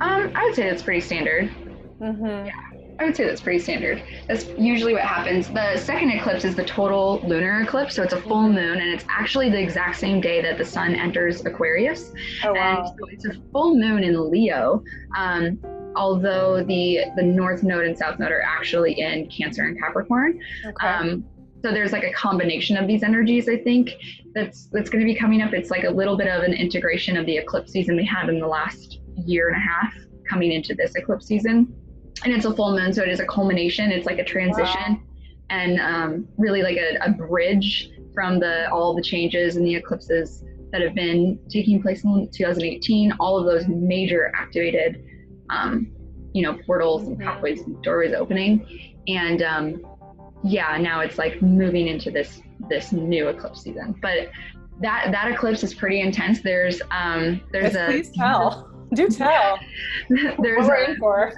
[0.00, 1.50] Um, I would say it's pretty standard.
[2.00, 2.46] Mm-hmm.
[2.46, 2.74] Yeah.
[2.98, 4.02] I would say that's pretty standard.
[4.28, 5.48] That's usually what happens.
[5.48, 8.54] The second eclipse is the total lunar eclipse, so it's a full mm-hmm.
[8.54, 12.12] moon, and it's actually the exact same day that the sun enters Aquarius.
[12.44, 12.78] Oh, wow.
[12.78, 14.82] And so it's a full moon in Leo.
[15.16, 15.58] Um,
[15.96, 20.40] although the the North Node and South Node are actually in Cancer and Capricorn.
[20.64, 20.86] Okay.
[20.86, 21.24] Um,
[21.62, 23.48] so there's like a combination of these energies.
[23.48, 23.92] I think
[24.34, 25.54] that's that's going to be coming up.
[25.54, 28.38] It's like a little bit of an integration of the eclipse season we had in
[28.38, 28.93] the last
[29.26, 29.94] year and a half
[30.28, 31.72] coming into this eclipse season
[32.22, 33.90] and it's a full moon, so it is a culmination.
[33.90, 35.00] It's like a transition, wow.
[35.50, 40.44] and um, really like a, a, bridge from the all the changes and the eclipses
[40.70, 43.12] that have been taking place in 2018.
[43.20, 45.04] All of those major activated,
[45.50, 45.92] um,
[46.32, 47.12] you know, portals mm-hmm.
[47.12, 49.86] and pathways, and doorways opening, and um,
[50.44, 53.94] yeah, now it's like moving into this this new eclipse season.
[54.00, 54.30] But
[54.80, 56.42] that that eclipse is pretty intense.
[56.42, 58.73] There's um there's yes, a please tell.
[58.94, 59.58] Do tell.
[60.38, 61.32] there's a, for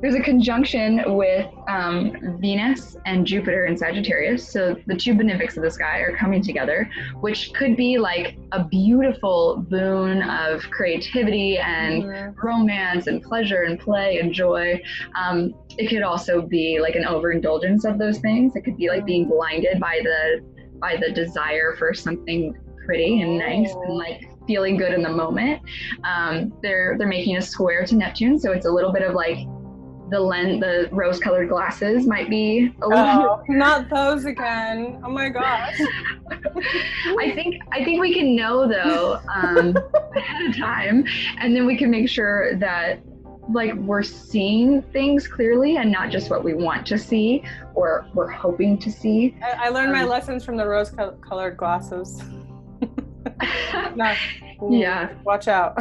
[0.00, 4.46] there's a conjunction with um, Venus and Jupiter in Sagittarius.
[4.46, 6.90] So the two benefics of the sky are coming together,
[7.20, 12.46] which could be like a beautiful boon of creativity and mm-hmm.
[12.46, 14.80] romance and pleasure and play and joy.
[15.18, 18.56] Um, it could also be like an overindulgence of those things.
[18.56, 20.44] It could be like being blinded by the
[20.80, 25.62] by the desire for something pretty and nice and like feeling good in the moment.
[26.04, 29.38] Um, they're they're making a square to Neptune, so it's a little bit of like
[30.10, 33.04] the lens, the rose-colored glasses might be a little.
[33.04, 35.00] Oh, not those again!
[35.04, 35.80] Oh my gosh.
[37.18, 39.76] I think I think we can know though um,
[40.16, 41.04] ahead of time,
[41.38, 43.00] and then we can make sure that
[43.52, 47.42] like we're seeing things clearly and not just what we want to see
[47.74, 49.36] or we're hoping to see.
[49.42, 52.22] I, I learned um, my lessons from the rose-colored glasses.
[54.70, 55.12] yeah.
[55.24, 55.78] Watch out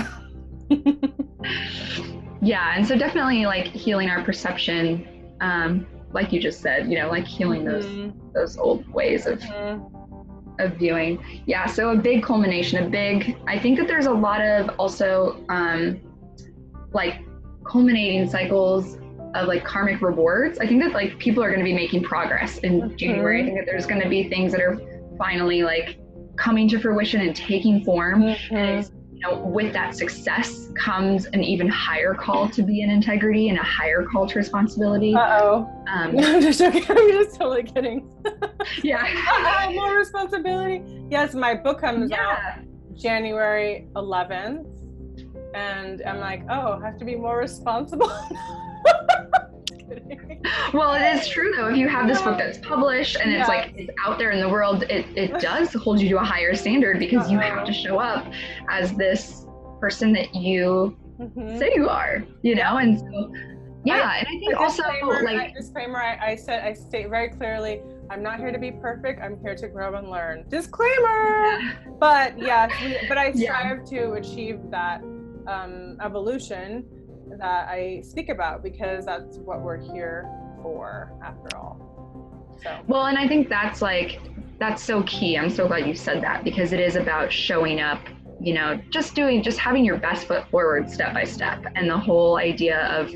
[2.41, 7.09] yeah and so definitely like healing our perception um, like you just said you know
[7.09, 8.17] like healing those mm-hmm.
[8.33, 10.61] those old ways of mm-hmm.
[10.61, 14.41] of viewing yeah so a big culmination a big i think that there's a lot
[14.41, 15.99] of also um,
[16.91, 17.21] like
[17.65, 18.97] culminating cycles
[19.35, 22.57] of like karmic rewards i think that like people are going to be making progress
[22.59, 22.95] in mm-hmm.
[22.95, 24.79] january i think that there's going to be things that are
[25.17, 25.97] finally like
[26.35, 28.55] coming to fruition and taking form mm-hmm.
[28.55, 28.89] and
[29.23, 33.63] know, with that success comes an even higher call to be in integrity and a
[33.63, 35.15] higher call to responsibility.
[35.15, 35.69] Uh oh.
[35.87, 36.83] Um, I'm just joking.
[36.87, 38.09] I'm just totally kidding.
[38.83, 39.69] yeah.
[39.73, 40.83] more responsibility.
[41.09, 42.53] Yes, my book comes yeah.
[42.57, 44.67] out January 11th,
[45.55, 48.11] and I'm like, oh, I have to be more responsible.
[50.73, 51.67] well, it is true though.
[51.67, 54.49] If you have this book that's published and it's like it's out there in the
[54.49, 57.99] world, it, it does hold you to a higher standard because you have to show
[57.99, 58.25] up
[58.69, 59.45] as this
[59.79, 61.57] person that you mm-hmm.
[61.57, 62.77] say you are, you know?
[62.77, 63.33] And so
[63.85, 64.83] yeah I, and i think also
[65.23, 68.71] like I, disclaimer I, I said i state very clearly i'm not here to be
[68.71, 71.73] perfect i'm here to grow and learn disclaimer yeah.
[71.99, 73.99] but yes we, but i strive yeah.
[73.99, 75.03] to achieve that
[75.47, 76.85] um, evolution
[77.39, 80.29] that i speak about because that's what we're here
[80.61, 81.77] for after all.
[82.63, 82.79] So.
[82.87, 84.19] Well and i think that's like
[84.59, 85.37] that's so key.
[85.37, 87.99] I'm so glad you said that because it is about showing up
[88.39, 91.97] you know just doing just having your best foot forward step by step and the
[91.97, 93.11] whole idea of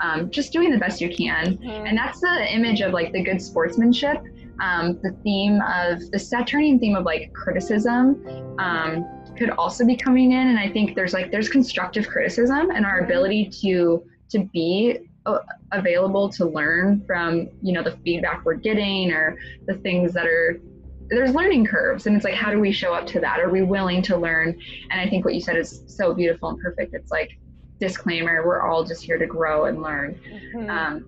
[0.00, 1.56] um, just doing the best you can.
[1.56, 1.86] Mm-hmm.
[1.86, 4.18] and that's the image of like the good sportsmanship
[4.60, 8.24] um, the theme of the saturnian theme of like criticism
[8.58, 9.04] um,
[9.36, 12.96] could also be coming in and i think there's like there's constructive criticism and our
[12.96, 13.04] mm-hmm.
[13.04, 15.38] ability to to be uh,
[15.72, 20.60] available to learn from you know the feedback we're getting or the things that are
[21.08, 23.62] there's learning curves and it's like how do we show up to that are we
[23.62, 24.58] willing to learn
[24.90, 27.38] and i think what you said is so beautiful and perfect it's like
[27.78, 30.18] disclaimer we're all just here to grow and learn
[30.54, 30.70] mm-hmm.
[30.70, 31.04] um,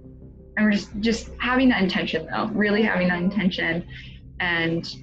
[0.57, 3.87] and we're just just having that intention though really having that intention
[4.41, 4.97] and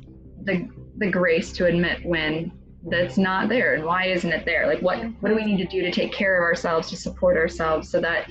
[0.44, 2.52] the the grace to admit when
[2.84, 4.68] that's not there and why isn't it there?
[4.68, 7.38] Like what what do we need to do to take care of ourselves to support
[7.38, 8.30] ourselves so that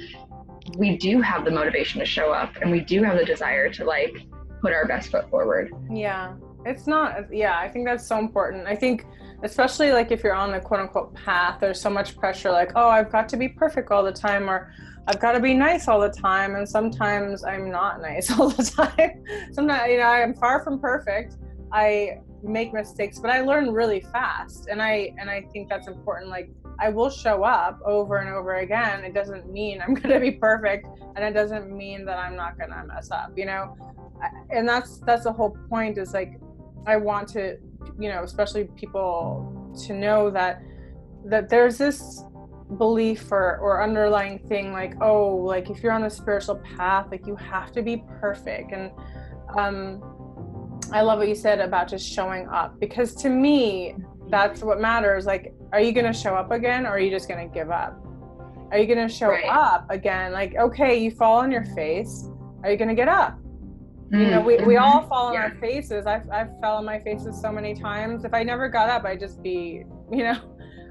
[0.76, 3.84] we do have the motivation to show up and we do have the desire to
[3.84, 4.14] like
[4.60, 5.72] put our best foot forward?
[5.90, 6.34] Yeah.
[6.66, 8.66] It's not yeah i think that's so important.
[8.66, 9.06] I think
[9.42, 12.88] especially like if you're on the quote unquote path there's so much pressure like oh
[12.88, 14.70] i've got to be perfect all the time or
[15.06, 18.62] i've got to be nice all the time and sometimes i'm not nice all the
[18.62, 19.24] time.
[19.52, 21.36] Sometimes you know i'm far from perfect.
[21.72, 26.30] I make mistakes but i learn really fast and i and i think that's important
[26.30, 29.04] like i will show up over and over again.
[29.04, 32.58] It doesn't mean i'm going to be perfect and it doesn't mean that i'm not
[32.58, 33.76] going to mess up you know?
[34.50, 36.38] And that's that's the whole point is like
[36.86, 37.56] I want to,
[37.98, 40.62] you know, especially people to know that
[41.24, 42.24] that there's this
[42.78, 47.26] belief or, or underlying thing like oh like if you're on the spiritual path like
[47.26, 48.92] you have to be perfect and
[49.58, 50.00] um
[50.92, 53.94] i love what you said about just showing up because to me
[54.28, 57.28] that's what matters like are you going to show up again or are you just
[57.28, 58.04] going to give up
[58.70, 59.44] are you going to show right.
[59.46, 62.28] up again like okay you fall on your face
[62.62, 63.40] are you going to get up
[64.12, 65.08] you know, we, we all mm-hmm.
[65.08, 65.42] fall on yeah.
[65.42, 66.04] our faces.
[66.04, 68.24] I've, I've fell on my faces so many times.
[68.24, 70.40] If I never got up, I'd just be, you know,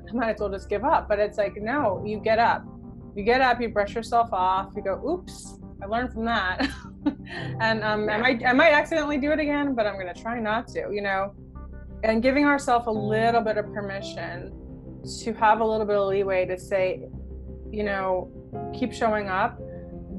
[0.09, 1.09] I might as well just give up.
[1.09, 2.65] But it's like, no, you get up.
[3.15, 6.69] You get up, you brush yourself off, you go, oops, I learned from that.
[7.59, 10.39] and um, I, might, I might accidentally do it again, but I'm going to try
[10.39, 11.33] not to, you know,
[12.03, 14.53] and giving ourselves a little bit of permission
[15.23, 17.07] to have a little bit of leeway to say,
[17.71, 18.31] you know,
[18.73, 19.59] keep showing up.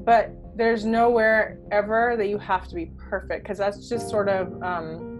[0.03, 4.61] But there's nowhere ever that you have to be perfect because that's just sort of
[4.63, 5.11] um,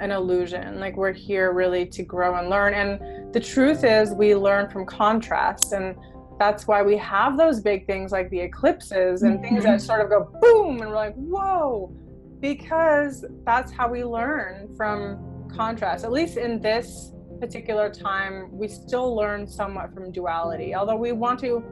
[0.00, 0.80] an illusion.
[0.80, 2.74] Like we're here really to grow and learn.
[2.74, 5.72] And the truth is, we learn from contrast.
[5.72, 5.96] And
[6.40, 9.44] that's why we have those big things like the eclipses and mm-hmm.
[9.44, 11.94] things that sort of go boom and we're like, whoa,
[12.40, 16.02] because that's how we learn from contrast.
[16.02, 21.38] At least in this particular time, we still learn somewhat from duality, although we want
[21.40, 21.62] to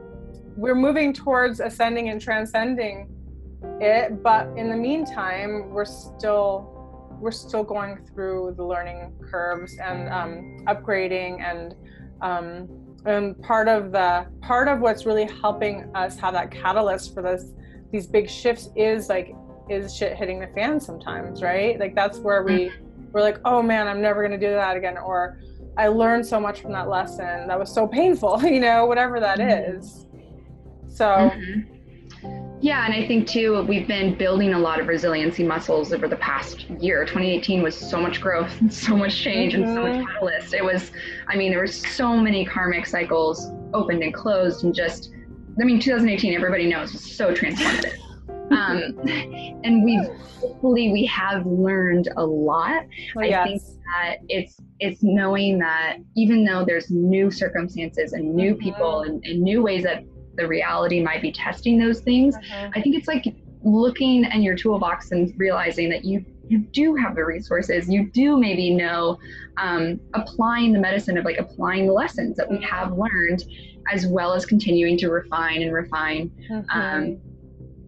[0.55, 3.07] we're moving towards ascending and transcending
[3.79, 6.75] it but in the meantime we're still
[7.19, 11.75] we're still going through the learning curves and um, upgrading and
[12.21, 12.67] um,
[13.05, 17.51] and part of the part of what's really helping us have that catalyst for this
[17.91, 19.35] these big shifts is like
[19.69, 23.05] is shit hitting the fan sometimes right like that's where we mm-hmm.
[23.11, 25.39] we're like oh man i'm never going to do that again or
[25.77, 29.39] i learned so much from that lesson that was so painful you know whatever that
[29.39, 29.77] mm-hmm.
[29.77, 30.05] is
[30.89, 31.61] so, mm-hmm.
[32.61, 36.17] Yeah, and I think too, we've been building a lot of resiliency muscles over the
[36.17, 37.05] past year.
[37.05, 39.63] 2018 was so much growth, and so much change, mm-hmm.
[39.63, 40.11] and so much mm-hmm.
[40.13, 40.53] catalyst.
[40.53, 40.91] It was,
[41.27, 45.11] I mean, there were so many karmic cycles opened and closed, and just,
[45.59, 47.97] I mean, 2018, everybody knows, was so transformative.
[48.51, 48.99] um,
[49.63, 52.83] and we've hopefully we have learned a lot.
[53.15, 53.41] Yes.
[53.41, 58.63] I think that it's it's knowing that even though there's new circumstances and new mm-hmm.
[58.63, 60.03] people and, and, new ways that
[60.39, 62.35] the reality might be testing those things.
[62.35, 62.69] Uh-huh.
[62.73, 67.13] I think it's like looking in your toolbox and realizing that you you do have
[67.13, 69.19] the resources you do maybe know
[69.57, 72.65] um, applying the medicine of like applying the lessons that we mm-hmm.
[72.65, 73.43] have learned
[73.91, 77.13] as well as continuing to refine and refine um, mm-hmm.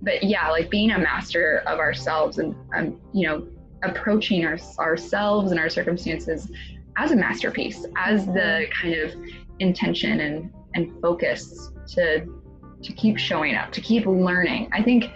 [0.02, 3.48] but yeah like being a master of ourselves and um, you know
[3.84, 6.52] approaching our, ourselves and our circumstances
[6.98, 8.82] as a masterpiece as the mm-hmm.
[8.82, 9.16] kind of
[9.60, 12.41] intention and and focus to
[12.84, 14.70] to keep showing up, to keep learning.
[14.72, 15.12] I think,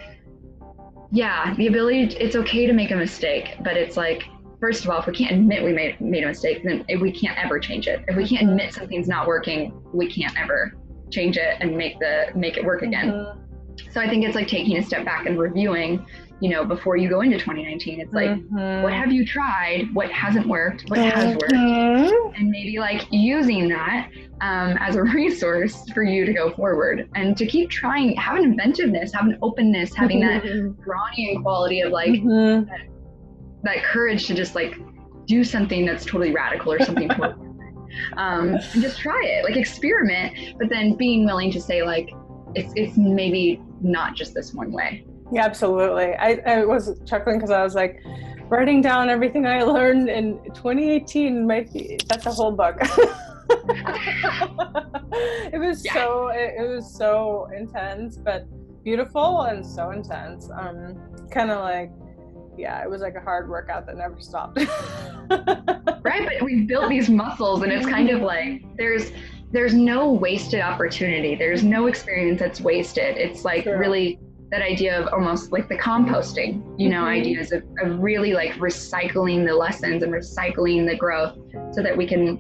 [1.11, 4.23] yeah, the ability, it's okay to make a mistake, but it's like,
[4.59, 7.37] first of all, if we can't admit we made, made a mistake, then we can't
[7.37, 8.03] ever change it.
[8.07, 10.73] If we can't admit something's not working, we can't ever
[11.11, 13.09] change it and make the make it work again.
[13.11, 13.91] Mm-hmm.
[13.91, 16.05] so I think it's like taking a step back and reviewing,
[16.45, 17.99] you know, before you go into 2019.
[17.99, 18.83] It's like, mm-hmm.
[18.83, 19.91] what have you tried?
[19.95, 20.87] What hasn't worked?
[20.91, 21.19] What mm-hmm.
[21.19, 22.37] has worked?
[22.37, 27.35] And maybe like using that um, as a resource for you to go forward and
[27.35, 32.11] to keep trying, have an inventiveness, have an openness, having that Brownian quality of like
[32.11, 32.69] mm-hmm.
[32.69, 32.81] that,
[33.63, 34.75] that, courage to just like
[35.25, 37.33] do something that's totally radical or something totally
[38.17, 42.11] um, and just try it, like experiment, but then being willing to say like,
[42.53, 45.07] it's, it's maybe not just this one way.
[45.31, 46.15] Yeah, absolutely.
[46.15, 48.01] I, I was chuckling because I was like,
[48.49, 52.77] writing down everything I learned in 2018 might be, that's a whole book.
[53.49, 53.59] it
[55.59, 55.93] was yeah.
[55.93, 58.47] so it, it, was so intense but
[58.83, 60.99] beautiful and so intense um
[61.29, 61.91] kind of like
[62.57, 64.57] yeah it was like a hard workout that never stopped
[66.03, 69.11] right but we've built these muscles and it's kind of like there's
[69.51, 73.77] there's no wasted opportunity there's no experience that's wasted it's like True.
[73.77, 74.19] really
[74.55, 77.19] that idea of almost like the composting you know mm-hmm.
[77.19, 81.37] ideas of, of really like recycling the lessons and recycling the growth
[81.73, 82.37] so that we can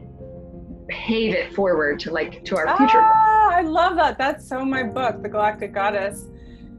[0.87, 3.01] pave it forward to like to our future.
[3.01, 4.17] Ah, I love that.
[4.17, 6.25] That's so my book, The Galactic Goddess,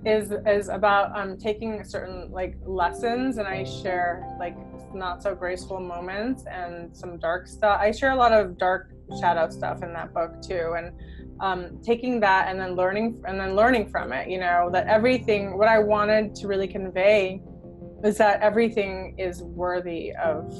[0.05, 4.57] is is about um, taking certain like lessons, and I share like
[4.95, 7.78] not so graceful moments and some dark stuff.
[7.80, 10.93] I share a lot of dark shadow stuff in that book too, and
[11.41, 14.28] um, taking that and then learning and then learning from it.
[14.28, 15.59] You know that everything.
[15.59, 17.43] What I wanted to really convey
[18.05, 20.53] is that everything is worthy of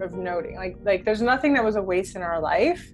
[0.00, 2.92] of noting like like there's nothing that was a waste in our life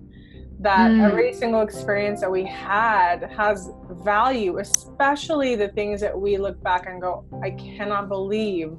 [0.59, 1.05] that mm.
[1.05, 3.71] every single experience that we had has
[4.03, 8.73] value especially the things that we look back and go i cannot believe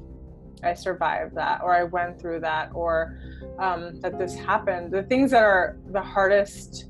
[0.63, 3.19] i survived that or i went through that or
[3.59, 6.89] um, that this happened the things that are the hardest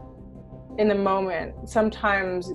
[0.77, 2.51] in the moment sometimes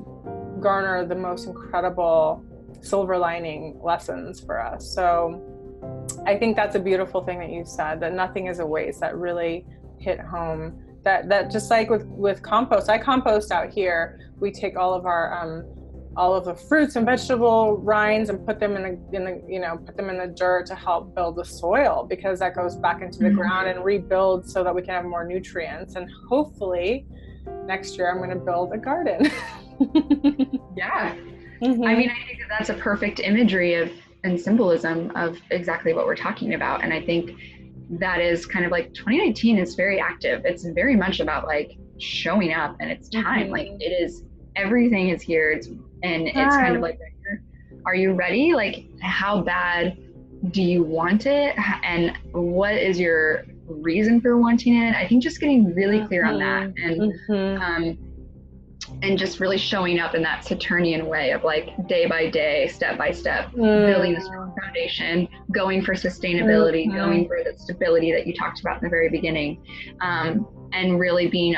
[0.61, 2.45] garner the most incredible
[2.81, 5.53] silver lining lessons for us so
[6.27, 9.01] I think that's a beautiful thing that you said that nothing is a waste.
[9.01, 9.66] That really
[9.99, 10.81] hit home.
[11.05, 14.33] That that just like with with compost, I compost out here.
[14.39, 15.64] We take all of our um,
[16.16, 19.59] all of the fruits and vegetable rinds and put them in the in the you
[19.59, 23.03] know put them in the dirt to help build the soil because that goes back
[23.03, 23.39] into the mm-hmm.
[23.39, 27.07] ground and rebuilds so that we can have more nutrients and hopefully
[27.67, 29.25] next year I'm going to build a garden.
[30.77, 31.15] yeah.
[31.61, 31.85] Mm-hmm.
[31.85, 33.91] I mean, I think that that's a perfect imagery of
[34.25, 36.83] and symbolism of exactly what we're talking about.
[36.83, 37.33] And I think
[37.91, 40.45] that is kind of like 2019 is very active.
[40.45, 43.45] It's very much about like showing up and it's time.
[43.45, 43.53] Mm-hmm.
[43.53, 44.25] Like it is
[44.57, 45.51] everything is here.
[45.51, 46.99] It's and it's kind of like
[47.85, 48.55] are you ready?
[48.55, 49.99] Like how bad
[50.51, 51.57] do you want it?
[51.85, 54.95] And what is your reason for wanting it?
[54.95, 57.01] I think just getting really clear on that mm-hmm.
[57.01, 57.63] and mm-hmm.
[57.63, 57.99] um
[59.03, 62.99] and just really showing up in that Saturnian way of like day by day, step
[62.99, 63.87] by step, mm.
[63.87, 66.97] building a strong foundation, going for sustainability, mm-hmm.
[66.97, 69.63] going for the stability that you talked about in the very beginning,
[70.01, 71.57] um, and really being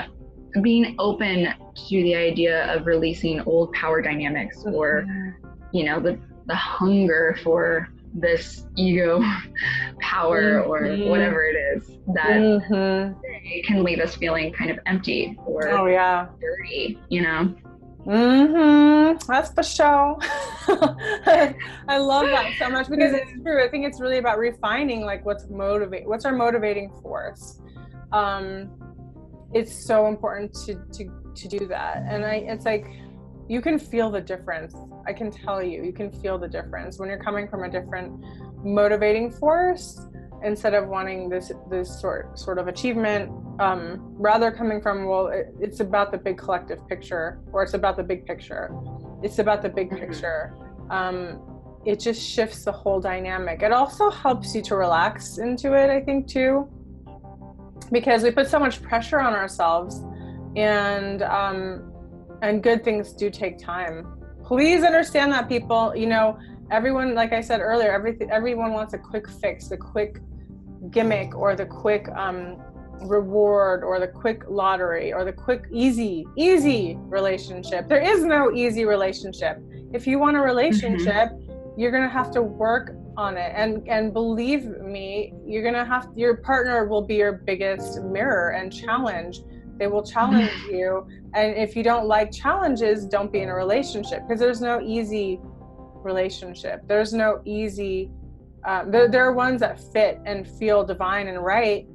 [0.63, 5.77] being open to the idea of releasing old power dynamics or mm-hmm.
[5.77, 9.23] you know the the hunger for this ego
[10.01, 10.71] power mm-hmm.
[10.71, 13.63] or whatever it is that mm-hmm.
[13.65, 16.29] can leave us feeling kind of empty or oh yeah.
[16.41, 17.55] dirty you know?
[18.07, 19.33] Mm-hmm.
[19.33, 20.19] That's the show
[21.89, 23.65] i love that so much because it's true.
[23.65, 27.61] I think it's really about refining like what's motivate what's our motivating force.
[28.13, 28.71] Um
[29.55, 32.05] it's so important to to to do that.
[32.09, 32.87] And i it's like
[33.49, 34.75] you can feel the difference.
[35.07, 38.25] I can tell you, you can feel the difference when you're coming from a different
[38.65, 40.01] motivating force
[40.43, 43.31] instead of wanting this this sort sort of achievement.
[43.61, 47.97] Um, rather coming from well, it, it's about the big collective picture, or it's about
[47.97, 48.71] the big picture.
[49.23, 50.07] It's about the big mm-hmm.
[50.07, 50.55] picture.
[50.91, 51.41] Um,
[51.85, 53.63] it just shifts the whole dynamic.
[53.63, 55.91] It also helps you to relax into it.
[55.91, 56.69] I think too,
[57.93, 60.03] because we put so much pressure on ourselves,
[60.57, 61.94] and um,
[62.45, 64.07] and good things do take time.
[64.45, 65.95] Please understand that people.
[65.97, 66.39] You know
[66.71, 70.19] everyone like i said earlier everything everyone wants a quick fix the quick
[70.91, 72.57] gimmick or the quick um,
[73.03, 77.89] reward or the quick lottery or the quick easy easy relationship.
[77.89, 79.59] There is no easy relationship.
[79.93, 81.81] If you want a relationship mm-hmm.
[81.81, 83.53] you're going to have to work on it.
[83.55, 88.51] And and believe me you're going to have your partner will be your biggest mirror
[88.51, 89.41] and challenge
[89.79, 91.07] they will challenge you.
[91.35, 95.41] And if you don't like challenges, don't be in a relationship because there's no easy
[96.03, 96.83] relationship.
[96.87, 98.11] There's no easy,
[98.65, 101.87] um, there, there are ones that fit and feel divine and right.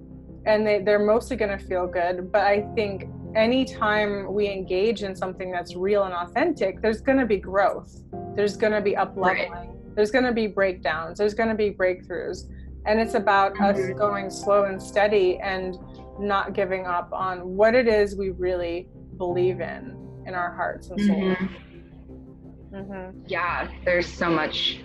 [0.46, 2.32] And they, they're mostly going to feel good.
[2.32, 3.06] But I think
[3.36, 8.04] anytime we engage in something that's real and authentic, there's going to be growth
[8.36, 9.96] there's going to be up leveling right.
[9.96, 12.50] there's going to be breakdowns there's going to be breakthroughs
[12.86, 13.92] and it's about mm-hmm.
[13.94, 15.78] us going slow and steady and
[16.20, 19.96] not giving up on what it is we really believe in
[20.26, 22.76] in our hearts and souls mm-hmm.
[22.76, 23.20] Mm-hmm.
[23.28, 24.80] yeah there's so much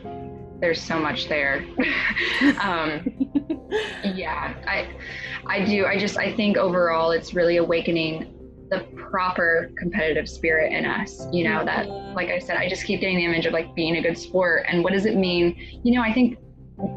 [0.61, 1.65] there's so much there
[2.61, 3.05] um,
[4.15, 4.89] yeah i
[5.47, 8.31] i do i just i think overall it's really awakening
[8.71, 12.15] the proper competitive spirit in us you know that mm-hmm.
[12.15, 14.65] like i said i just keep getting the image of like being a good sport
[14.69, 16.39] and what does it mean you know i think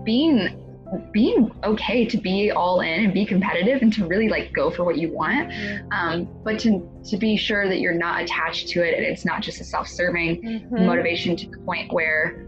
[0.03, 0.63] being
[1.11, 4.83] being okay to be all in and be competitive and to really like go for
[4.83, 5.51] what you want
[5.91, 9.41] um, but to to be sure that you're not attached to it and it's not
[9.41, 10.85] just a self-serving mm-hmm.
[10.85, 12.47] motivation to the point where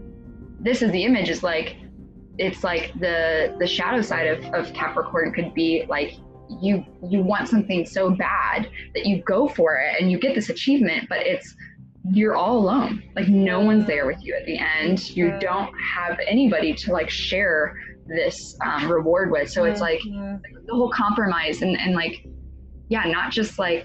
[0.60, 1.76] this is the image is like
[2.38, 6.14] it's like the the shadow side of, of capricorn could be like
[6.60, 10.48] you you want something so bad that you go for it and you get this
[10.48, 11.54] achievement but it's
[12.08, 13.02] you're all alone.
[13.14, 15.10] Like no one's there with you at the end.
[15.10, 17.76] You don't have anybody to like share
[18.06, 19.50] this um, reward with.
[19.50, 20.40] So it's like the
[20.70, 22.26] whole compromise and, and like
[22.88, 23.84] yeah not just like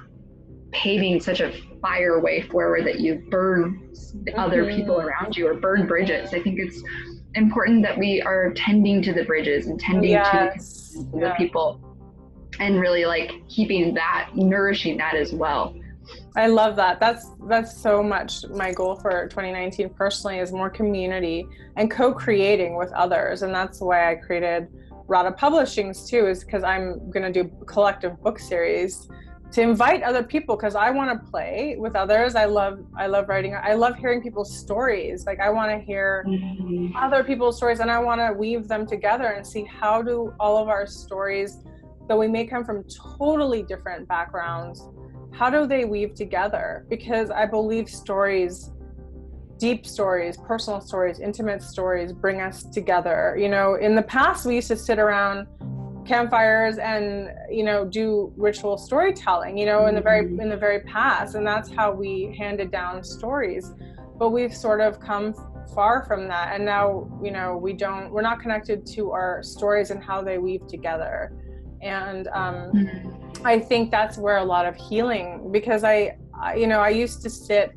[0.72, 3.93] paving such a fire way forward that you burn
[4.36, 6.34] other people around you or burn bridges.
[6.34, 6.82] I think it's
[7.36, 10.93] important that we are tending to the bridges and tending yes.
[10.93, 11.38] to the, yeah.
[11.38, 11.82] people
[12.59, 15.76] and really like keeping that nourishing that as well
[16.36, 17.00] I love that.
[17.00, 22.92] That's that's so much my goal for 2019 personally is more community and co-creating with
[22.92, 24.68] others, and that's why I created
[25.08, 29.08] Radha Publishings too, is because I'm gonna do collective book series
[29.52, 32.36] to invite other people because I want to play with others.
[32.36, 33.56] I love I love writing.
[33.56, 35.26] I love hearing people's stories.
[35.26, 36.94] Like I want to hear mm-hmm.
[36.98, 40.58] other people's stories, and I want to weave them together and see how do all
[40.58, 41.60] of our stories,
[42.10, 42.84] though we may come from
[43.18, 44.90] totally different backgrounds
[45.38, 46.86] how do they weave together?
[46.90, 48.72] Because I believe stories,
[49.58, 53.36] deep stories, personal stories, intimate stories bring us together.
[53.38, 55.48] You know, in the past, we used to sit around
[56.06, 60.40] campfires and you know do ritual storytelling you know in the very mm-hmm.
[60.40, 63.74] in the very past and that's how we handed down stories
[64.20, 65.34] but we've sort of come
[65.74, 69.90] far from that and now you know we don't we're not connected to our stories
[69.90, 71.34] and how they weave together
[71.82, 73.24] and um, mm-hmm.
[73.44, 77.22] I think that's where a lot of healing because I, I you know I used
[77.24, 77.74] to sit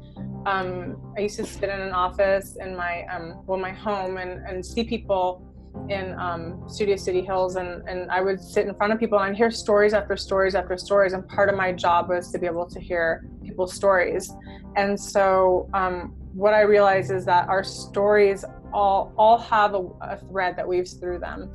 [0.46, 4.46] um, I used to sit in an office in my um, well my home and,
[4.46, 5.44] and see people
[5.88, 9.30] in um, Studio City Hills and, and I would sit in front of people and
[9.30, 11.12] I'd hear stories after stories after stories.
[11.12, 14.32] And part of my job was to be able to hear people's stories.
[14.76, 20.18] And so um, what I realized is that our stories all all have a, a
[20.28, 21.50] thread that weaves through them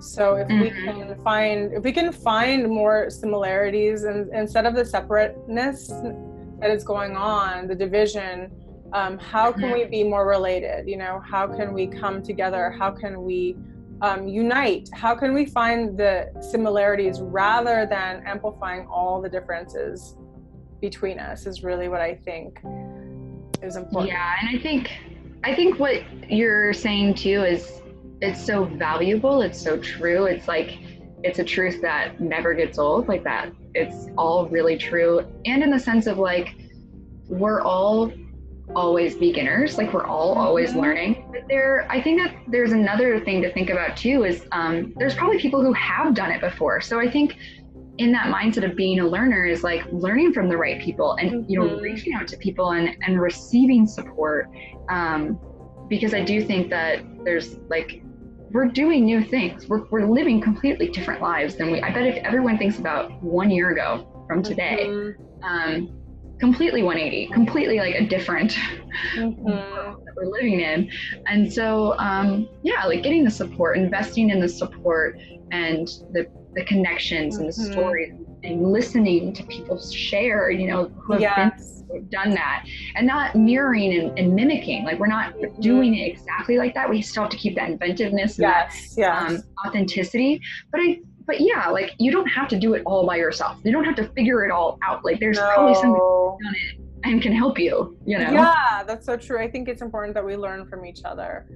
[0.00, 0.60] so if mm-hmm.
[0.60, 5.88] we can find if we can find more similarities and instead of the separateness
[6.60, 8.50] that is going on, the division,
[8.92, 10.88] um, how can we be more related?
[10.88, 12.70] You know, how can we come together?
[12.70, 13.56] How can we
[14.02, 14.88] um, unite?
[14.92, 20.16] How can we find the similarities rather than amplifying all the differences
[20.80, 21.46] between us?
[21.46, 22.60] Is really what I think
[23.62, 24.12] is important.
[24.12, 24.90] Yeah, and I think
[25.44, 27.79] I think what you're saying too is
[28.20, 30.78] it's so valuable it's so true it's like
[31.22, 35.70] it's a truth that never gets old like that it's all really true and in
[35.70, 36.54] the sense of like
[37.28, 38.12] we're all
[38.74, 40.80] always beginners like we're all always mm-hmm.
[40.80, 44.92] learning but there i think that there's another thing to think about too is um,
[44.96, 47.36] there's probably people who have done it before so i think
[47.98, 51.50] in that mindset of being a learner is like learning from the right people and
[51.50, 51.82] you know mm-hmm.
[51.82, 54.48] reaching out to people and and receiving support
[54.88, 55.38] um,
[55.88, 58.02] because i do think that there's like
[58.50, 59.68] we're doing new things.
[59.68, 63.50] We're, we're living completely different lives than we, I bet if everyone thinks about one
[63.50, 65.44] year ago from today, mm-hmm.
[65.44, 66.00] um,
[66.40, 68.52] completely 180, completely like a different
[69.14, 69.42] mm-hmm.
[69.42, 70.90] world that we're living in.
[71.26, 75.18] And so, um, yeah, like getting the support, investing in the support
[75.52, 77.44] and the, the connections mm-hmm.
[77.44, 77.72] and the mm-hmm.
[77.72, 78.12] stories
[78.42, 81.82] and listening to people share, you know, who have yes.
[81.88, 82.64] been done that
[82.94, 86.88] and not mirroring and, and, mimicking like we're not doing it exactly like that.
[86.88, 89.30] We still have to keep that inventiveness and yes, that yes.
[89.30, 93.16] Um, authenticity but i but yeah like you don't have to do it all by
[93.16, 93.58] yourself.
[93.64, 95.04] You don't have to figure it all out.
[95.04, 95.50] Like there's no.
[95.52, 98.30] probably somebody who's done it and can help you you know?
[98.30, 99.40] Yeah that's so true.
[99.40, 101.46] I think it's important that we learn from each other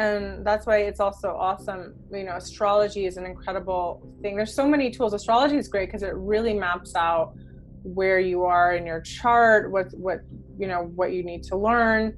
[0.00, 1.94] and that's why it's also awesome.
[2.10, 3.84] You know astrology is an incredible
[4.22, 4.34] thing.
[4.34, 5.12] There's so many tools.
[5.12, 7.34] Astrology is great because it really maps out
[7.82, 10.20] where you are in your chart, what what
[10.58, 12.16] you know what you need to learn.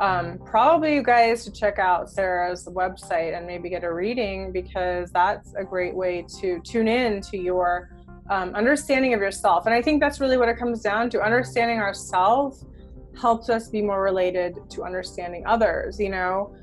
[0.00, 5.10] Um, probably you guys should check out Sarah's website and maybe get a reading because
[5.12, 7.90] that's a great way to tune in to your
[8.30, 9.66] um, understanding of yourself.
[9.66, 12.64] And I think that's really what it comes down to: understanding ourselves
[13.20, 16.54] helps us be more related to understanding others you know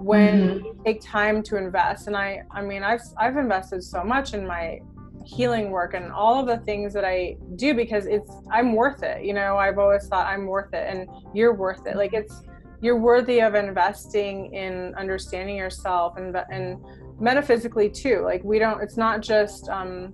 [0.00, 0.82] when mm-hmm.
[0.82, 4.80] take time to invest and i i mean i've i've invested so much in my
[5.24, 9.24] healing work and all of the things that i do because it's i'm worth it
[9.24, 12.42] you know i've always thought i'm worth it and you're worth it like it's
[12.82, 16.78] you're worthy of investing in understanding yourself and and
[17.18, 20.12] metaphysically too like we don't it's not just um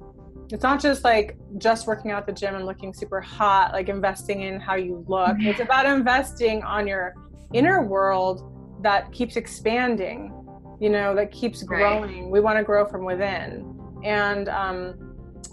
[0.52, 4.42] it's not just like just working out the gym and looking super hot like investing
[4.42, 5.62] in how you look it's mm-hmm.
[5.62, 7.14] about investing on your
[7.52, 10.32] inner world that keeps expanding
[10.80, 12.30] you know that keeps growing right.
[12.30, 14.94] we want to grow from within and um,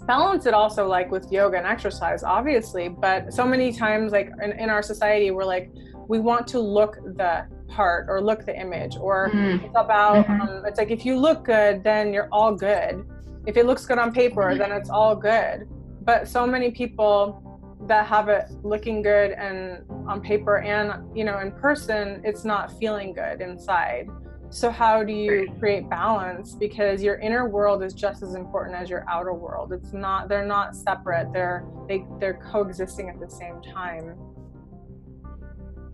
[0.06, 4.52] balance it also like with yoga and exercise obviously but so many times like in,
[4.52, 5.70] in our society we're like
[6.08, 9.64] we want to look the part or look the image or mm-hmm.
[9.64, 10.40] it's about mm-hmm.
[10.40, 13.06] um, it's like if you look good then you're all good
[13.46, 14.58] if it looks good on paper mm-hmm.
[14.58, 15.68] then it's all good
[16.02, 17.42] but so many people
[17.86, 22.76] that have it looking good and on paper and you know in person it's not
[22.78, 24.08] feeling good inside.
[24.50, 26.54] So how do you create balance?
[26.54, 29.72] Because your inner world is just as important as your outer world.
[29.72, 31.32] It's not they're not separate.
[31.32, 34.16] They're they they're coexisting at the same time.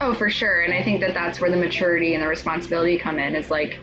[0.01, 0.63] Oh for sure.
[0.63, 3.79] And i think that that's where the maturity and the responsibility come in is like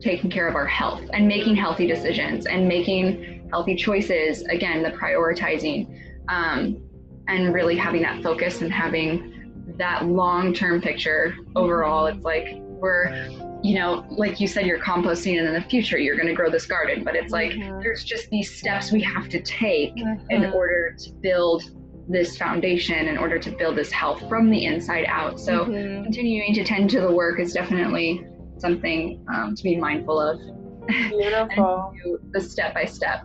[0.00, 4.42] taking care of our health and making healthy decisions and making healthy choices.
[4.42, 6.00] Again the prioritizing.
[6.28, 6.80] Um,
[7.28, 13.28] and really having that focus and having that long-term picture overall it's like we're
[13.62, 16.50] you know like you said you're composting and in the future you're going to grow
[16.50, 17.80] this garden but it's like mm-hmm.
[17.80, 20.30] there's just these steps we have to take mm-hmm.
[20.30, 21.62] in order to build
[22.06, 26.04] this foundation in order to build this health from the inside out so mm-hmm.
[26.04, 28.26] continuing to tend to the work is definitely
[28.58, 30.38] something um, to be mindful of
[31.08, 31.94] beautiful
[32.32, 33.22] the step by step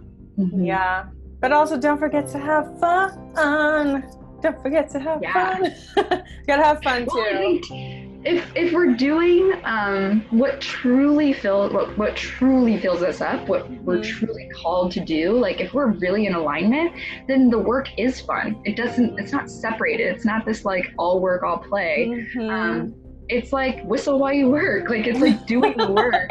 [0.56, 1.08] yeah
[1.40, 4.04] but also don't forget to have fun.
[4.42, 5.58] Don't forget to have yeah.
[5.58, 5.76] fun.
[6.48, 7.10] gotta have fun too.
[7.14, 13.48] Well, if if we're doing um, what truly fills what what truly fills us up,
[13.48, 13.86] what mm-hmm.
[13.86, 16.94] we're truly called to do, like if we're really in alignment,
[17.28, 18.62] then the work is fun.
[18.66, 19.20] It doesn't.
[19.20, 20.08] It's not separated.
[20.08, 22.08] It's not this like all work all play.
[22.10, 22.50] Mm-hmm.
[22.50, 22.96] Um,
[23.30, 24.90] it's like whistle while you work.
[24.90, 26.30] Like it's like doing the work.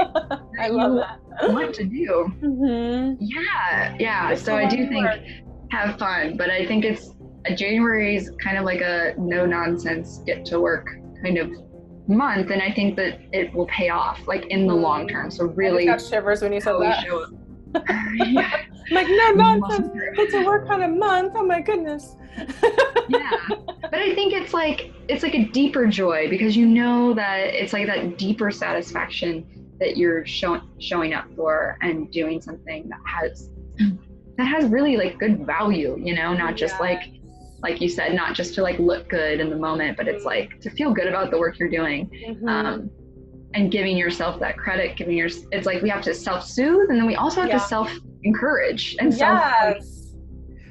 [0.60, 2.32] I love that want to do.
[2.42, 3.16] Mm-hmm.
[3.20, 4.34] Yeah, yeah.
[4.34, 5.06] So I do think
[5.70, 7.10] have fun, but I think it's
[7.54, 10.88] January is kind of like a no nonsense get to work
[11.22, 11.50] kind of
[12.08, 15.30] month, and I think that it will pay off like in the long term.
[15.30, 17.04] So really, got shivers when you said that.
[18.14, 18.62] yeah.
[18.90, 19.88] like no nonsense.
[20.16, 21.32] Get to work on a month.
[21.36, 22.16] Oh my goodness.
[23.08, 23.38] yeah,
[23.82, 27.72] but I think it's like it's like a deeper joy because you know that it's
[27.72, 29.44] like that deeper satisfaction
[29.80, 33.50] that you're showing showing up for and doing something that has
[34.36, 36.80] that has really like good value you know not just yeah.
[36.80, 37.12] like
[37.62, 40.60] like you said not just to like look good in the moment but it's like
[40.60, 42.48] to feel good about the work you're doing mm-hmm.
[42.48, 42.90] um,
[43.54, 47.06] and giving yourself that credit giving your it's like we have to self-soothe and then
[47.06, 47.58] we also have yeah.
[47.58, 49.18] to self-encourage and yes.
[49.18, 49.98] self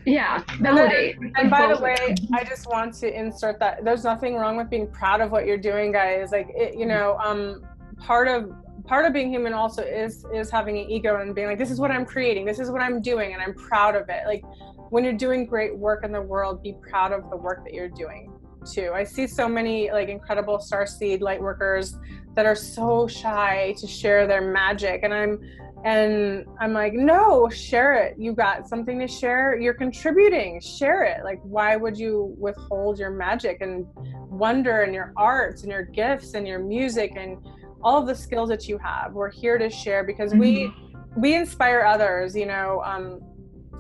[0.06, 4.06] yeah validate and, then, and by the way i just want to insert that there's
[4.06, 7.62] nothing wrong with being proud of what you're doing guys like it, you know um
[7.98, 8.50] part of
[8.88, 11.80] part of being human also is is having an ego and being like this is
[11.80, 14.26] what i'm creating this is what i'm doing and i'm proud of it.
[14.26, 14.44] Like
[14.90, 17.90] when you're doing great work in the world be proud of the work that you're
[17.90, 18.34] doing
[18.66, 18.92] too.
[18.94, 21.98] I see so many like incredible star seed light workers
[22.36, 25.40] that are so shy to share their magic and i'm
[25.86, 28.16] and i'm like no share it.
[28.18, 31.24] You got something to share you're contributing share it.
[31.24, 33.86] Like why would you withhold your magic and
[34.30, 37.38] wonder and your arts and your gifts and your music and
[37.84, 39.14] all of the skills that you have.
[39.14, 40.40] We're here to share because mm-hmm.
[40.40, 40.74] we
[41.16, 42.36] we inspire others.
[42.36, 43.22] You know, um,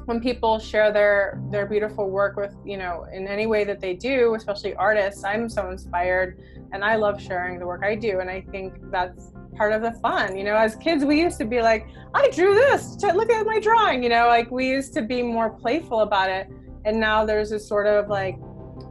[0.05, 3.93] when people share their their beautiful work with you know in any way that they
[3.93, 6.41] do, especially artists, I'm so inspired,
[6.71, 8.19] and I love sharing the work I do.
[8.19, 10.37] And I think that's part of the fun.
[10.37, 12.95] You know, as kids, we used to be like, I drew this.
[13.01, 14.03] Look at my drawing.
[14.03, 16.47] You know, like we used to be more playful about it.
[16.85, 18.35] And now there's this sort of like,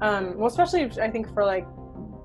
[0.02, 1.66] um, well, especially I think for like,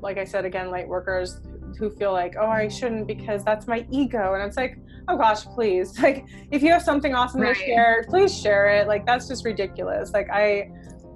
[0.01, 1.39] like I said again, light workers
[1.77, 4.33] who feel like, oh, I shouldn't because that's my ego.
[4.33, 5.97] And it's like, oh gosh, please.
[6.01, 7.55] Like, if you have something awesome right.
[7.55, 8.87] to share, please share it.
[8.87, 10.11] Like, that's just ridiculous.
[10.13, 10.71] Like, I,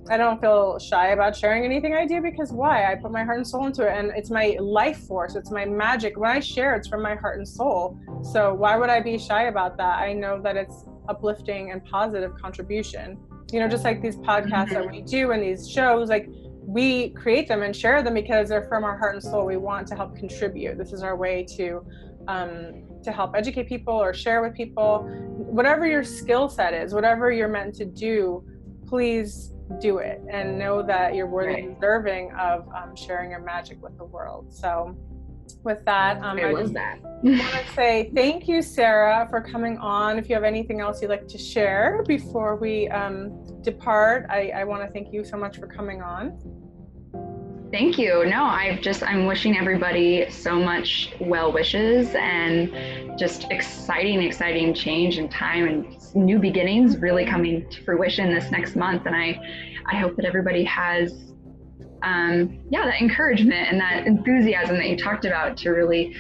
[0.09, 2.91] I don't feel shy about sharing anything I do because why?
[2.91, 5.35] I put my heart and soul into it and it's my life force.
[5.35, 6.17] It's my magic.
[6.17, 7.97] When I share, it's from my heart and soul.
[8.21, 9.99] So why would I be shy about that?
[9.99, 13.17] I know that it's uplifting and positive contribution.
[13.51, 14.91] You know, just like these podcasts that mm-hmm.
[14.91, 16.29] we do and these shows, like
[16.65, 19.45] we create them and share them because they're from our heart and soul.
[19.45, 20.77] We want to help contribute.
[20.77, 21.85] This is our way to
[22.27, 25.03] um, to help educate people or share with people.
[25.37, 28.43] Whatever your skill set is, whatever you're meant to do,
[28.87, 31.63] please do it and know that you're worthy right.
[31.63, 34.53] and deserving of um, sharing your magic with the world.
[34.53, 34.95] So,
[35.63, 36.99] with that, um, I, I love that.
[37.01, 40.19] want to say thank you, Sarah, for coming on.
[40.19, 44.63] If you have anything else you'd like to share before we um, depart, I, I
[44.63, 46.37] want to thank you so much for coming on.
[47.71, 48.25] Thank you.
[48.25, 55.17] No, I just I'm wishing everybody so much well wishes and just exciting, exciting change
[55.17, 59.07] and time and new beginnings really coming to fruition this next month.
[59.07, 59.39] And I
[59.87, 61.33] I hope that everybody has
[62.05, 66.15] um, yeah, that encouragement and that enthusiasm that you talked about to really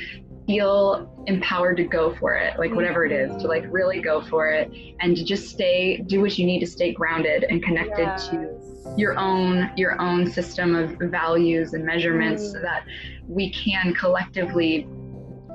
[0.47, 4.49] feel empowered to go for it, like whatever it is, to like really go for
[4.49, 8.29] it and to just stay, do what you need to stay grounded and connected yes.
[8.29, 8.65] to
[8.97, 12.51] your own your own system of values and measurements mm.
[12.51, 12.85] so that
[13.27, 14.87] we can collectively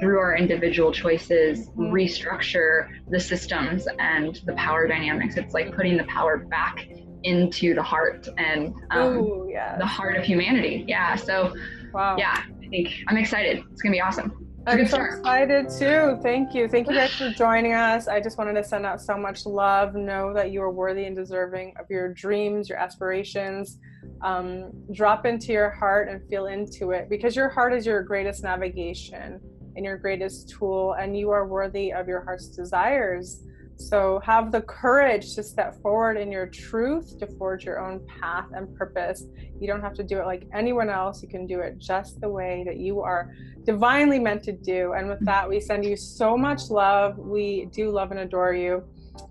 [0.00, 1.90] through our individual choices mm.
[1.92, 6.88] restructure the systems and the power dynamics it's like putting the power back
[7.24, 11.54] into the heart and um, Ooh, the heart of humanity yeah so
[11.92, 12.16] wow.
[12.16, 16.18] yeah i think i'm excited it's gonna be awesome I'm so excited too.
[16.22, 16.68] Thank you.
[16.68, 18.08] Thank you guys for joining us.
[18.08, 19.94] I just wanted to send out so much love.
[19.94, 23.78] Know that you are worthy and deserving of your dreams, your aspirations.
[24.22, 28.42] Um, drop into your heart and feel into it because your heart is your greatest
[28.42, 29.40] navigation
[29.76, 33.42] and your greatest tool, and you are worthy of your heart's desires.
[33.80, 38.46] So have the courage to step forward in your truth to forge your own path
[38.52, 39.24] and purpose.
[39.58, 41.22] You don't have to do it like anyone else.
[41.22, 44.92] You can do it just the way that you are divinely meant to do.
[44.92, 47.16] And with that, we send you so much love.
[47.18, 48.84] We do love and adore you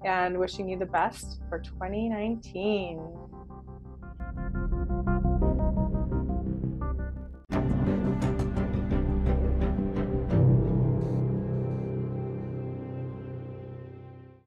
[0.03, 3.18] and wishing you the best for 2019.